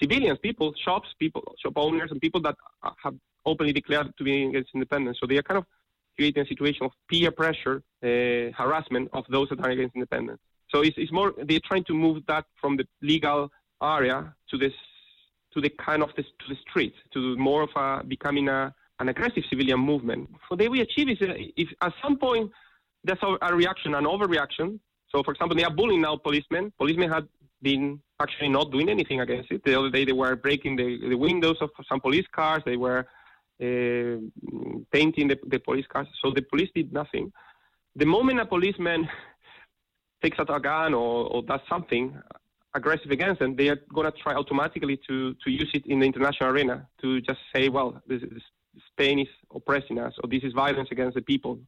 civilians, 0.00 0.38
people, 0.48 0.68
shops, 0.84 1.08
people, 1.18 1.42
shop 1.62 1.74
owners, 1.76 2.10
and 2.12 2.20
people 2.26 2.40
that 2.46 2.56
have 3.04 3.16
openly 3.50 3.74
declared 3.80 4.08
to 4.18 4.22
be 4.28 4.34
against 4.50 4.70
independence. 4.78 5.16
So 5.20 5.26
they 5.26 5.38
are 5.40 5.46
kind 5.50 5.58
of 5.62 5.66
creating 6.16 6.42
a 6.42 6.46
situation 6.46 6.84
of 6.86 6.92
peer 7.08 7.30
pressure, 7.30 7.82
uh, 8.02 8.52
harassment 8.56 9.08
of 9.12 9.24
those 9.28 9.48
that 9.50 9.60
are 9.60 9.70
against 9.70 9.94
independence. 9.94 10.40
So 10.72 10.80
it's, 10.80 10.96
it's 10.96 11.12
more 11.12 11.32
they're 11.48 11.60
trying 11.64 11.84
to 11.84 11.94
move 11.94 12.22
that 12.28 12.44
from 12.60 12.76
the 12.76 12.86
legal 13.02 13.50
area 13.82 14.34
to 14.50 14.58
this 14.58 14.72
to 15.54 15.60
the 15.60 15.70
kind 15.70 16.02
of 16.02 16.10
this 16.16 16.26
to 16.40 16.46
the 16.48 16.58
street 16.68 16.94
to 17.14 17.36
more 17.36 17.62
of 17.62 17.70
a 17.76 18.04
becoming 18.04 18.48
a 18.48 18.74
an 18.98 19.08
aggressive 19.08 19.44
civilian 19.50 19.78
movement. 19.78 20.28
What 20.48 20.58
they 20.58 20.68
will 20.68 20.80
achieve 20.80 21.08
is 21.10 21.18
uh, 21.20 21.34
if 21.56 21.68
at 21.82 21.92
some 22.02 22.16
point 22.16 22.50
there's 23.04 23.18
a, 23.22 23.54
reaction, 23.54 23.94
an 23.94 24.04
overreaction. 24.04 24.80
So, 25.14 25.22
for 25.22 25.32
example, 25.32 25.56
they 25.56 25.64
are 25.64 25.70
bullying 25.70 26.00
now 26.00 26.16
policemen. 26.16 26.72
Policemen 26.76 27.10
had 27.10 27.28
been 27.62 28.00
actually 28.20 28.48
not 28.48 28.72
doing 28.72 28.88
anything 28.88 29.20
against 29.20 29.50
it. 29.50 29.62
The 29.64 29.78
other 29.78 29.90
day 29.90 30.04
they 30.04 30.12
were 30.12 30.34
breaking 30.34 30.76
the, 30.76 30.98
the 31.08 31.14
windows 31.14 31.56
of 31.60 31.70
some 31.88 32.00
police 32.00 32.26
cars. 32.32 32.62
They 32.64 32.76
were 32.76 33.06
painting 33.58 35.28
the, 35.28 35.38
the 35.46 35.58
police 35.58 35.86
cars. 35.86 36.06
So 36.22 36.30
the 36.30 36.42
police 36.42 36.70
did 36.74 36.92
nothing. 36.92 37.32
The 37.94 38.06
moment 38.06 38.40
a 38.40 38.46
policeman 38.46 39.08
takes 40.22 40.38
out 40.38 40.54
a 40.54 40.60
gun 40.60 40.94
or, 40.94 41.26
or 41.32 41.42
does 41.42 41.60
something 41.68 42.16
aggressive 42.76 43.10
against 43.10 43.40
them, 43.40 43.56
they 43.56 43.68
are 43.68 43.80
going 43.92 44.10
to 44.10 44.16
try 44.18 44.34
automatically 44.34 45.00
to, 45.08 45.34
to 45.42 45.50
use 45.50 45.70
it 45.74 45.86
in 45.86 46.00
the 46.00 46.06
international 46.06 46.50
arena 46.50 46.86
to 47.00 47.20
just 47.22 47.40
say, 47.54 47.68
well, 47.68 48.00
this, 48.06 48.20
this, 48.20 48.42
Spain 48.92 49.18
is 49.20 49.28
oppressing 49.54 49.98
us, 49.98 50.12
or 50.22 50.28
this 50.28 50.42
is 50.42 50.52
violence 50.52 50.88
against 50.92 51.14
the 51.14 51.22
people. 51.22 51.58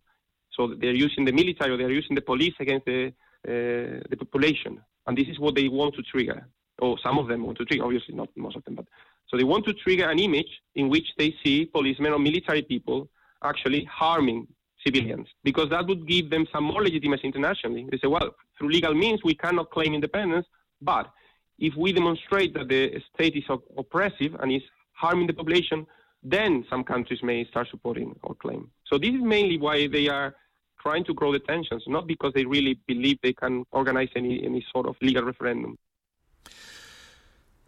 So 0.54 0.74
they're 0.80 0.94
using 0.94 1.24
the 1.24 1.32
military 1.32 1.72
or 1.72 1.78
they're 1.78 1.90
using 1.90 2.14
the 2.14 2.20
police 2.20 2.54
against 2.60 2.84
the, 2.84 3.06
uh, 3.48 4.04
the 4.10 4.16
population. 4.18 4.80
And 5.06 5.16
this 5.16 5.28
is 5.28 5.38
what 5.38 5.54
they 5.54 5.68
want 5.68 5.94
to 5.94 6.02
trigger, 6.02 6.46
or 6.78 6.98
some 7.02 7.18
of 7.18 7.28
them 7.28 7.44
want 7.44 7.58
to 7.58 7.64
trigger, 7.64 7.84
obviously 7.84 8.14
not 8.14 8.28
most 8.36 8.56
of 8.56 8.64
them, 8.64 8.74
but 8.74 8.86
so 9.28 9.36
they 9.36 9.44
want 9.44 9.64
to 9.66 9.74
trigger 9.74 10.08
an 10.08 10.18
image 10.18 10.60
in 10.74 10.88
which 10.88 11.08
they 11.18 11.34
see 11.44 11.66
policemen 11.66 12.12
or 12.12 12.18
military 12.18 12.62
people 12.62 13.08
actually 13.42 13.84
harming 13.84 14.46
civilians, 14.84 15.26
because 15.44 15.68
that 15.70 15.86
would 15.86 16.06
give 16.06 16.30
them 16.30 16.46
some 16.52 16.64
more 16.64 16.82
legitimacy 16.82 17.24
internationally. 17.24 17.86
They 17.90 17.98
say, 17.98 18.06
well, 18.06 18.34
through 18.56 18.70
legal 18.70 18.94
means 18.94 19.20
we 19.22 19.34
cannot 19.34 19.70
claim 19.70 19.92
independence, 19.92 20.46
but 20.80 21.10
if 21.58 21.74
we 21.76 21.92
demonstrate 21.92 22.54
that 22.54 22.68
the 22.68 23.02
state 23.12 23.34
is 23.36 23.44
op- 23.50 23.64
oppressive 23.76 24.36
and 24.40 24.52
is 24.52 24.62
harming 24.92 25.26
the 25.26 25.34
population, 25.34 25.86
then 26.22 26.64
some 26.70 26.84
countries 26.84 27.22
may 27.22 27.44
start 27.46 27.68
supporting 27.70 28.14
our 28.24 28.34
claim. 28.34 28.70
So 28.86 28.98
this 28.98 29.10
is 29.10 29.20
mainly 29.20 29.58
why 29.58 29.88
they 29.88 30.08
are 30.08 30.34
trying 30.80 31.04
to 31.04 31.14
grow 31.14 31.32
the 31.32 31.40
tensions, 31.40 31.82
not 31.86 32.06
because 32.06 32.32
they 32.34 32.44
really 32.44 32.78
believe 32.86 33.18
they 33.22 33.32
can 33.32 33.64
organize 33.72 34.08
any, 34.16 34.44
any 34.44 34.64
sort 34.72 34.86
of 34.86 34.96
legal 35.02 35.24
referendum. 35.24 35.76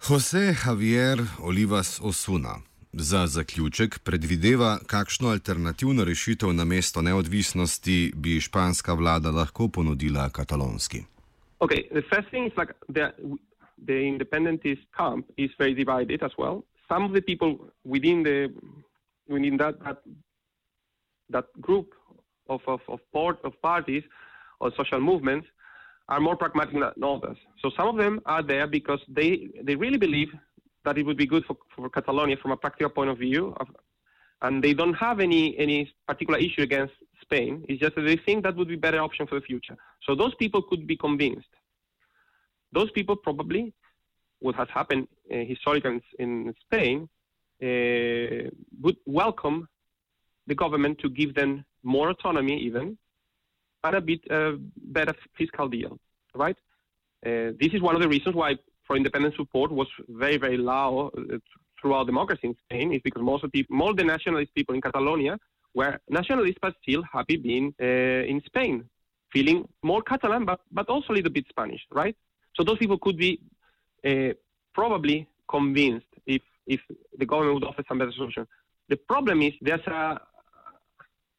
Jose 0.09 0.55
Javier 0.64 1.27
Olivas 1.43 2.01
Osuna 2.03 2.61
za 2.93 3.27
zaključek 3.27 3.99
predvideva, 3.99 4.79
kakšno 4.87 5.29
alternativno 5.29 6.05
rešitev 6.05 6.53
na 6.53 6.64
mesto 6.64 7.03
neodvisnosti 7.03 8.12
bi 8.16 8.40
španska 8.40 8.95
vlada 8.95 9.31
lahko 9.31 9.69
ponudila 9.69 10.31
katalonski. 10.31 11.05
Okay, 11.61 11.88
the 11.93 12.03
first 12.03 12.29
thing 12.31 12.47
is 12.47 12.57
like 12.57 12.73
the, 12.88 13.12
the 13.87 14.09
independentist 14.09 14.83
camp 14.97 15.27
is 15.37 15.51
very 15.59 15.75
divided 15.75 16.23
as 16.23 16.33
well. 16.38 16.62
Some 16.88 17.05
of 17.05 17.12
the 17.12 17.21
people 17.21 17.59
within 17.85 18.23
the 18.23 18.49
within 19.29 19.57
that 19.57 19.75
that, 19.85 19.99
that 21.29 21.47
group 21.61 21.95
of 22.49 22.61
of 22.66 22.81
of, 22.88 23.01
port, 23.12 23.38
of 23.45 23.53
parties 23.62 24.03
or 24.61 24.73
social 24.77 25.01
movements 25.01 25.47
are 26.11 26.20
more 26.20 26.37
pragmatic 26.37 26.75
than 26.75 27.05
others. 27.14 27.38
So 27.62 27.70
some 27.79 27.88
of 27.88 27.96
them 27.96 28.20
are 28.27 28.42
there 28.42 28.66
because 28.66 29.01
they 29.09 29.31
they 29.66 29.77
really 29.77 30.01
believe 30.07 30.31
that 30.85 30.99
it 30.99 31.05
would 31.07 31.16
be 31.25 31.27
good 31.27 31.44
for, 31.44 31.57
for 31.75 31.88
Catalonia 31.88 32.37
from 32.42 32.53
a 32.53 32.57
practical 32.57 32.90
point 32.90 33.11
of 33.11 33.18
view, 33.18 33.55
of, 33.61 33.68
and 34.42 34.62
they 34.64 34.75
don't 34.81 34.94
have 34.94 35.20
any 35.20 35.57
any 35.59 35.79
particular 36.11 36.38
issue 36.38 36.62
against 36.62 36.94
Spain. 37.23 37.64
It's 37.68 37.81
just 37.81 37.94
that 37.96 38.07
they 38.11 38.16
think 38.16 38.42
that 38.44 38.57
would 38.57 38.68
be 38.68 38.75
a 38.75 38.85
better 38.87 39.01
option 39.01 39.27
for 39.27 39.37
the 39.37 39.46
future. 39.51 39.77
So 40.07 40.14
those 40.14 40.35
people 40.35 40.62
could 40.62 40.87
be 40.87 40.96
convinced. 40.96 41.53
Those 42.73 42.90
people 42.92 43.16
probably, 43.16 43.73
what 44.38 44.55
has 44.57 44.68
happened 44.73 45.09
uh, 45.33 45.44
historically 45.53 46.01
in 46.18 46.55
Spain, 46.64 47.09
uh, 47.62 48.49
would 48.83 48.96
welcome 49.07 49.68
the 50.46 50.55
government 50.55 50.99
to 51.01 51.09
give 51.11 51.35
them 51.35 51.64
more 51.83 52.11
autonomy 52.11 52.57
even, 52.68 52.96
and 53.85 53.97
a 53.97 54.01
bit 54.01 54.21
uh, 54.31 54.53
better 54.77 55.14
fiscal 55.37 55.69
deal, 55.69 55.99
right? 56.35 56.57
Uh, 57.25 57.53
this 57.61 57.73
is 57.73 57.81
one 57.81 57.95
of 57.95 58.03
the 58.03 58.09
reasons 58.09 58.35
why 58.35 58.57
for 58.87 58.97
independent 58.97 59.35
support 59.37 59.71
was 59.71 59.88
very, 60.09 60.37
very 60.37 60.57
low 60.57 61.11
uh, 61.16 61.38
throughout 61.81 62.07
democracy 62.07 62.47
in 62.49 62.57
Spain, 62.64 62.93
is 62.93 63.01
because 63.03 63.23
most 63.23 63.45
of 63.45 63.51
the 63.51 63.62
people, 63.62 63.77
more 63.77 63.95
the 63.95 64.05
nationalist 64.05 64.55
people 64.55 64.75
in 64.75 64.81
Catalonia 64.81 65.38
were 65.75 65.99
nationalists 66.09 66.59
but 66.61 66.75
still 66.83 67.03
happy 67.11 67.37
being 67.37 67.73
in 67.79 68.43
Spain, 68.45 68.85
feeling 69.33 69.66
more 69.83 70.03
Catalan 70.03 70.45
but, 70.45 70.61
but 70.73 70.88
also 70.88 71.12
a 71.12 71.14
little 71.14 71.31
bit 71.31 71.47
Spanish, 71.49 71.81
right? 71.90 72.16
So 72.55 72.64
those 72.64 72.79
people 72.79 72.99
could 72.99 73.16
be 73.16 73.40
probably 74.75 75.29
convinced 75.49 76.07
if, 76.27 76.43
if 76.66 76.81
the 77.16 77.25
government 77.25 77.55
would 77.55 77.64
offer 77.64 77.85
some 77.88 77.99
better 77.99 78.12
solution. 78.12 78.47
The 78.88 78.97
problem 78.97 79.40
is 79.43 79.53
there's 79.62 79.87
a, 79.87 80.21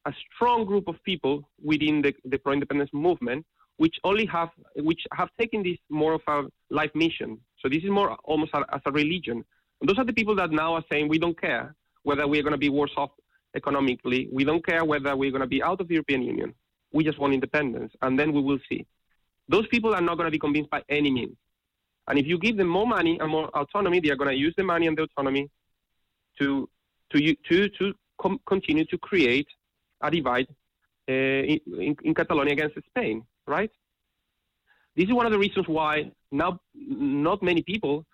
a 0.06 0.14
strong 0.34 0.66
group 0.66 0.88
of 0.88 0.96
people 1.04 1.50
within 1.64 2.02
the, 2.02 2.14
the 2.26 2.38
pro-independence 2.38 2.90
movement 2.94 3.46
which 3.78 3.96
only 4.04 4.26
have 4.28 4.50
which 4.76 5.02
have 5.14 5.30
taken 5.40 5.64
this 5.64 5.78
more 5.90 6.14
of 6.14 6.22
a 6.28 6.44
life 6.70 6.92
mission. 6.94 7.40
So 7.60 7.68
this 7.68 7.84
is 7.84 7.90
more 7.90 8.16
almost 8.24 8.52
a, 8.54 8.64
as 8.72 8.82
a 8.86 8.92
religion. 8.92 9.44
And 9.80 9.90
those 9.90 9.98
are 9.98 10.06
the 10.06 10.14
people 10.14 10.36
that 10.36 10.52
now 10.52 10.76
are 10.76 10.84
saying 10.92 11.08
we 11.08 11.18
don't 11.18 11.40
care 11.40 11.76
whether 12.04 12.28
we're 12.28 12.44
going 12.44 12.52
to 12.52 12.60
be 12.60 12.70
worse 12.70 12.92
off 12.96 13.12
economically. 13.56 14.30
We 14.32 14.44
don't 14.44 14.64
care 14.64 14.86
whether 14.86 15.16
we're 15.16 15.32
going 15.32 15.42
to 15.42 15.48
be 15.48 15.64
out 15.64 15.82
of 15.82 15.88
the 15.88 15.96
European 15.96 16.22
Union. 16.22 16.54
We 16.94 17.04
just 17.04 17.18
want 17.18 17.34
independence, 17.34 17.92
and 18.04 18.20
then 18.20 18.34
we 18.34 18.42
will 18.42 18.60
see. 18.70 18.86
Those 19.48 19.68
people 19.68 19.96
are 19.96 20.02
not 20.02 20.18
going 20.18 20.28
to 20.28 20.32
be 20.32 20.40
convinced 20.40 20.70
by 20.70 20.84
any 20.90 21.10
means. 21.10 21.36
And 22.08 22.20
if 22.20 22.26
you 22.28 22.38
give 22.38 22.58
them 22.58 22.68
more 22.68 22.86
money 22.86 23.18
and 23.20 23.32
more 23.32 23.48
autonomy, 23.56 24.00
they 24.00 24.10
are 24.10 24.16
going 24.16 24.30
to 24.30 24.38
use 24.38 24.54
the 24.58 24.64
money 24.64 24.88
and 24.88 24.98
the 24.98 25.04
autonomy 25.04 25.50
to 26.40 26.70
to 27.12 27.36
to 27.50 27.70
to 27.70 27.94
com- 28.22 28.42
continue 28.46 28.86
to 28.86 28.98
create 28.98 29.48
a 30.02 30.12
divide 30.12 30.48
uh, 31.10 31.12
in, 31.12 31.96
in 32.04 32.14
Catalonia 32.14 32.54
against 32.54 32.78
Spain, 32.90 33.24
right? 33.48 33.72
This 34.96 35.08
is 35.08 35.14
one 35.14 35.26
of 35.26 35.32
the 35.32 35.40
reasons 35.40 35.68
why 35.68 36.12
now 36.32 36.60
not 36.76 37.42
many 37.42 37.62
people 37.62 38.06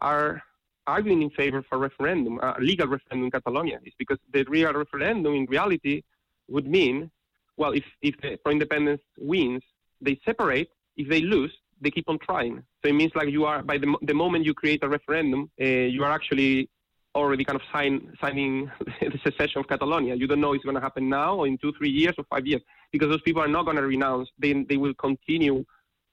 are 0.00 0.42
arguing 0.86 1.22
in 1.22 1.30
favor 1.30 1.58
of 1.58 1.66
a 1.72 1.76
referendum, 1.76 2.38
a 2.42 2.56
legal 2.60 2.86
referendum 2.86 3.24
in 3.24 3.30
Catalonia. 3.30 3.78
Is 3.84 3.92
because 3.98 4.18
the 4.32 4.44
real 4.48 4.72
referendum 4.72 5.34
in 5.34 5.46
reality 5.46 6.02
would 6.48 6.66
mean, 6.66 7.10
well, 7.56 7.72
if, 7.72 7.84
if 8.02 8.14
the 8.22 8.36
pro-independence 8.42 9.02
wins, 9.18 9.62
they 10.00 10.18
separate. 10.24 10.70
If 10.96 11.08
they 11.08 11.20
lose, 11.20 11.52
they 11.80 11.90
keep 11.90 12.08
on 12.08 12.18
trying. 12.18 12.62
So 12.82 12.88
it 12.88 12.94
means 12.94 13.12
like 13.14 13.28
you 13.28 13.44
are, 13.44 13.62
by 13.62 13.78
the, 13.78 13.94
the 14.02 14.14
moment 14.14 14.44
you 14.46 14.54
create 14.54 14.82
a 14.82 14.88
referendum, 14.88 15.50
uh, 15.60 15.64
you 15.64 16.04
are 16.04 16.12
actually 16.12 16.70
already 17.16 17.44
kind 17.44 17.60
of 17.60 17.66
sign, 17.72 18.16
signing 18.20 18.70
the 19.00 19.18
secession 19.24 19.60
of 19.60 19.68
Catalonia. 19.68 20.14
You 20.14 20.26
don't 20.26 20.40
know 20.40 20.52
it's 20.52 20.64
going 20.64 20.76
to 20.76 20.80
happen 20.80 21.08
now 21.08 21.36
or 21.36 21.46
in 21.46 21.58
two, 21.58 21.72
three 21.78 21.90
years 21.90 22.14
or 22.18 22.24
five 22.24 22.46
years 22.46 22.62
because 22.92 23.08
those 23.08 23.22
people 23.22 23.42
are 23.42 23.48
not 23.48 23.64
going 23.64 23.76
to 23.76 23.82
renounce. 23.82 24.28
They, 24.38 24.52
they 24.52 24.76
will 24.76 24.94
continue 24.94 25.64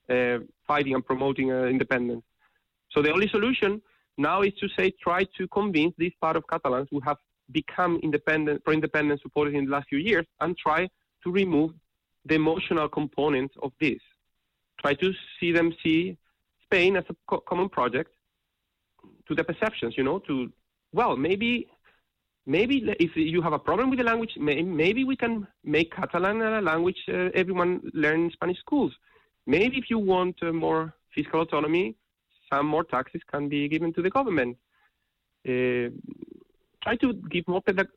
uh, 0.10 0.39
fighting 0.68 0.94
and 0.96 1.06
promoting 1.06 1.52
uh, 1.52 1.66
independence. 1.66 2.24
So 2.92 3.02
the 3.02 3.12
only 3.12 3.28
solution 3.28 3.82
now 4.18 4.42
is 4.42 4.54
to 4.60 4.68
say 4.78 4.92
try 5.02 5.26
to 5.38 5.48
convince 5.48 5.94
this 5.98 6.13
part 6.22 6.36
of 6.36 6.46
Catalans 6.48 6.88
who 6.92 7.00
have 7.02 7.18
become 7.52 8.00
independent, 8.04 8.63
pro-independent 8.63 9.22
supporters 9.22 9.56
in 9.56 9.66
the 9.66 9.72
last 9.72 9.88
few 9.89 9.98
years 9.98 10.26
and 10.42 10.58
try 10.58 10.89
to 11.24 11.32
remove 11.32 11.72
the 12.26 12.36
emotional 12.36 12.88
component 12.88 13.52
of 13.62 13.72
this. 13.80 14.00
Try 14.80 14.94
to 14.96 15.13
see 15.39 15.52
them 15.52 15.74
see 15.84 16.18
Spain 16.63 16.96
as 16.96 17.06
a 17.10 17.16
co- 17.28 17.42
common 17.42 17.70
project 17.70 18.12
to 19.28 19.36
the 19.36 19.44
perceptions, 19.44 19.96
you 19.98 20.04
know, 20.04 20.20
to 20.20 20.52
well, 20.93 21.17
maybe 21.17 21.67
maybe 22.45 22.84
if 22.99 23.15
you 23.15 23.41
have 23.41 23.53
a 23.53 23.60
problem 23.60 23.89
with 23.89 23.99
the 23.99 24.06
language, 24.06 24.34
maybe 24.38 25.03
we 25.03 25.15
can 25.15 25.47
make 25.63 25.95
Catalan 25.95 26.41
a 26.41 26.62
language 26.62 27.01
uh, 27.10 27.29
everyone 27.34 27.82
learn 27.93 28.25
in 28.25 28.32
Spanish 28.32 28.60
schools. 28.60 28.93
Maybe 29.45 29.77
if 29.77 29.89
you 29.89 29.99
want 29.99 30.36
uh, 30.41 30.51
more 30.51 30.93
fiscal 31.15 31.41
autonomy, 31.41 31.95
some 32.51 32.65
more 32.67 32.84
taxes 32.84 33.21
can 33.32 33.49
be 33.49 33.67
given 33.67 33.93
to 33.93 34.01
the 34.01 34.10
government. 34.10 34.58
Uh, 35.47 35.89
try 36.84 36.95
to 37.01 37.13
give 37.29 37.47
more 37.47 37.62
pedag- 37.62 37.88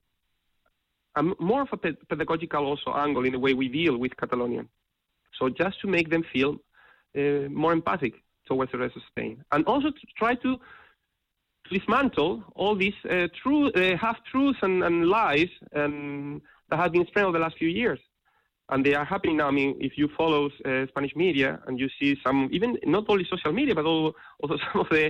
more 1.39 1.63
of 1.63 1.69
a 1.73 1.77
pedagogical 1.77 2.67
also 2.67 2.93
angle 2.95 3.25
in 3.25 3.33
the 3.33 3.39
way 3.39 3.55
we 3.55 3.69
deal 3.69 3.97
with 3.97 4.17
Catalonia. 4.17 4.65
So 5.39 5.49
just 5.49 5.81
to 5.83 5.87
make 5.87 6.11
them 6.11 6.25
feel 6.33 6.57
uh, 7.17 7.49
more 7.51 7.73
empathic 7.73 8.15
towards 8.47 8.73
the 8.73 8.79
rest 8.79 8.97
of 8.97 9.03
Spain, 9.11 9.45
and 9.53 9.65
also 9.67 9.91
to 9.91 10.07
try 10.17 10.35
to 10.37 10.59
dismantle 11.71 12.43
all 12.55 12.75
these 12.75 12.95
uh, 13.11 13.29
true 13.43 13.71
uh, 13.73 13.97
half 13.97 14.17
truths 14.31 14.59
and, 14.63 14.83
and 14.85 15.09
lies 15.09 15.49
um, 15.75 16.43
that 16.71 16.79
have 16.79 16.93
been 16.93 17.07
spread 17.07 17.25
over 17.25 17.39
the 17.39 17.43
last 17.45 17.57
few 17.59 17.69
years. 17.69 17.99
And 18.69 18.85
they 18.85 18.95
are 18.95 19.05
happening 19.05 19.37
now. 19.37 19.47
I 19.47 19.53
mean, 19.53 19.77
if 19.81 19.97
you 19.97 20.09
follow 20.17 20.47
uh, 20.47 20.87
Spanish 20.89 21.15
media 21.15 21.61
and 21.67 21.79
you 21.79 21.89
see 22.01 22.17
some, 22.25 22.49
even 22.51 22.77
not 22.85 23.05
only 23.09 23.25
social 23.31 23.53
media, 23.53 23.75
but 23.75 23.85
also, 23.85 24.17
also 24.43 24.57
some 24.73 24.81
of 24.81 24.89
the 24.91 25.07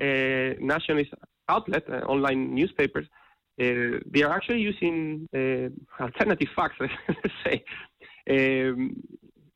uh, 0.00 0.54
nationalist 0.60 1.12
outlets, 1.48 1.88
uh, 1.90 2.04
online 2.06 2.54
newspapers, 2.54 3.06
uh, 3.60 3.98
they 4.06 4.22
are 4.22 4.32
actually 4.32 4.60
using 4.60 5.28
alternative 6.00 6.48
facts, 6.54 6.76
let's 6.80 7.34
say. 7.44 7.64
Um, 8.30 9.02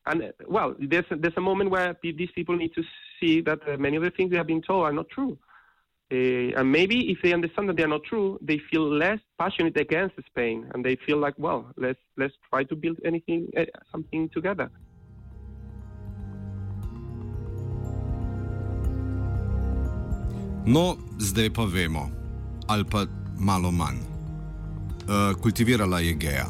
and 0.05 0.33
well, 0.49 0.75
there's 0.79 1.05
there's 1.11 1.37
a 1.37 1.41
moment 1.41 1.69
where 1.69 1.95
these 2.03 2.31
people 2.35 2.57
need 2.57 2.73
to 2.73 2.83
see 3.19 3.39
that 3.41 3.79
many 3.79 3.95
of 3.95 4.03
the 4.03 4.09
things 4.09 4.31
they 4.31 4.37
have 4.37 4.47
been 4.47 4.61
told 4.61 4.83
are 4.83 4.91
not 4.91 5.07
true. 5.09 5.37
Uh, 6.13 6.59
and 6.59 6.71
maybe 6.71 7.09
if 7.11 7.17
they 7.23 7.33
understand 7.33 7.67
that 7.67 7.75
they 7.75 7.81
are 7.81 7.87
not 7.87 8.03
true, 8.03 8.37
they 8.39 8.59
feel 8.69 8.85
less 8.87 9.19
passionate 9.39 9.75
against 9.77 10.13
Spain, 10.27 10.69
and 10.71 10.85
they 10.85 10.95
feel 11.07 11.17
like, 11.17 11.33
well, 11.39 11.65
let's 11.75 11.97
let's 12.17 12.35
try 12.49 12.63
to 12.63 12.75
build 12.75 12.97
anything, 13.03 13.47
uh, 13.57 13.65
something 13.91 14.29
together. 14.29 14.69
No, 20.65 20.97
zdaj 21.17 21.49
pa 21.49 21.65
vemo, 21.65 22.11
ali 22.69 22.85
pa 22.85 23.07
malo 23.39 23.71
manj. 23.71 23.97
Uh, 25.09 25.33
kultivirala 25.41 25.99
je 25.99 26.13
geja. 26.13 26.45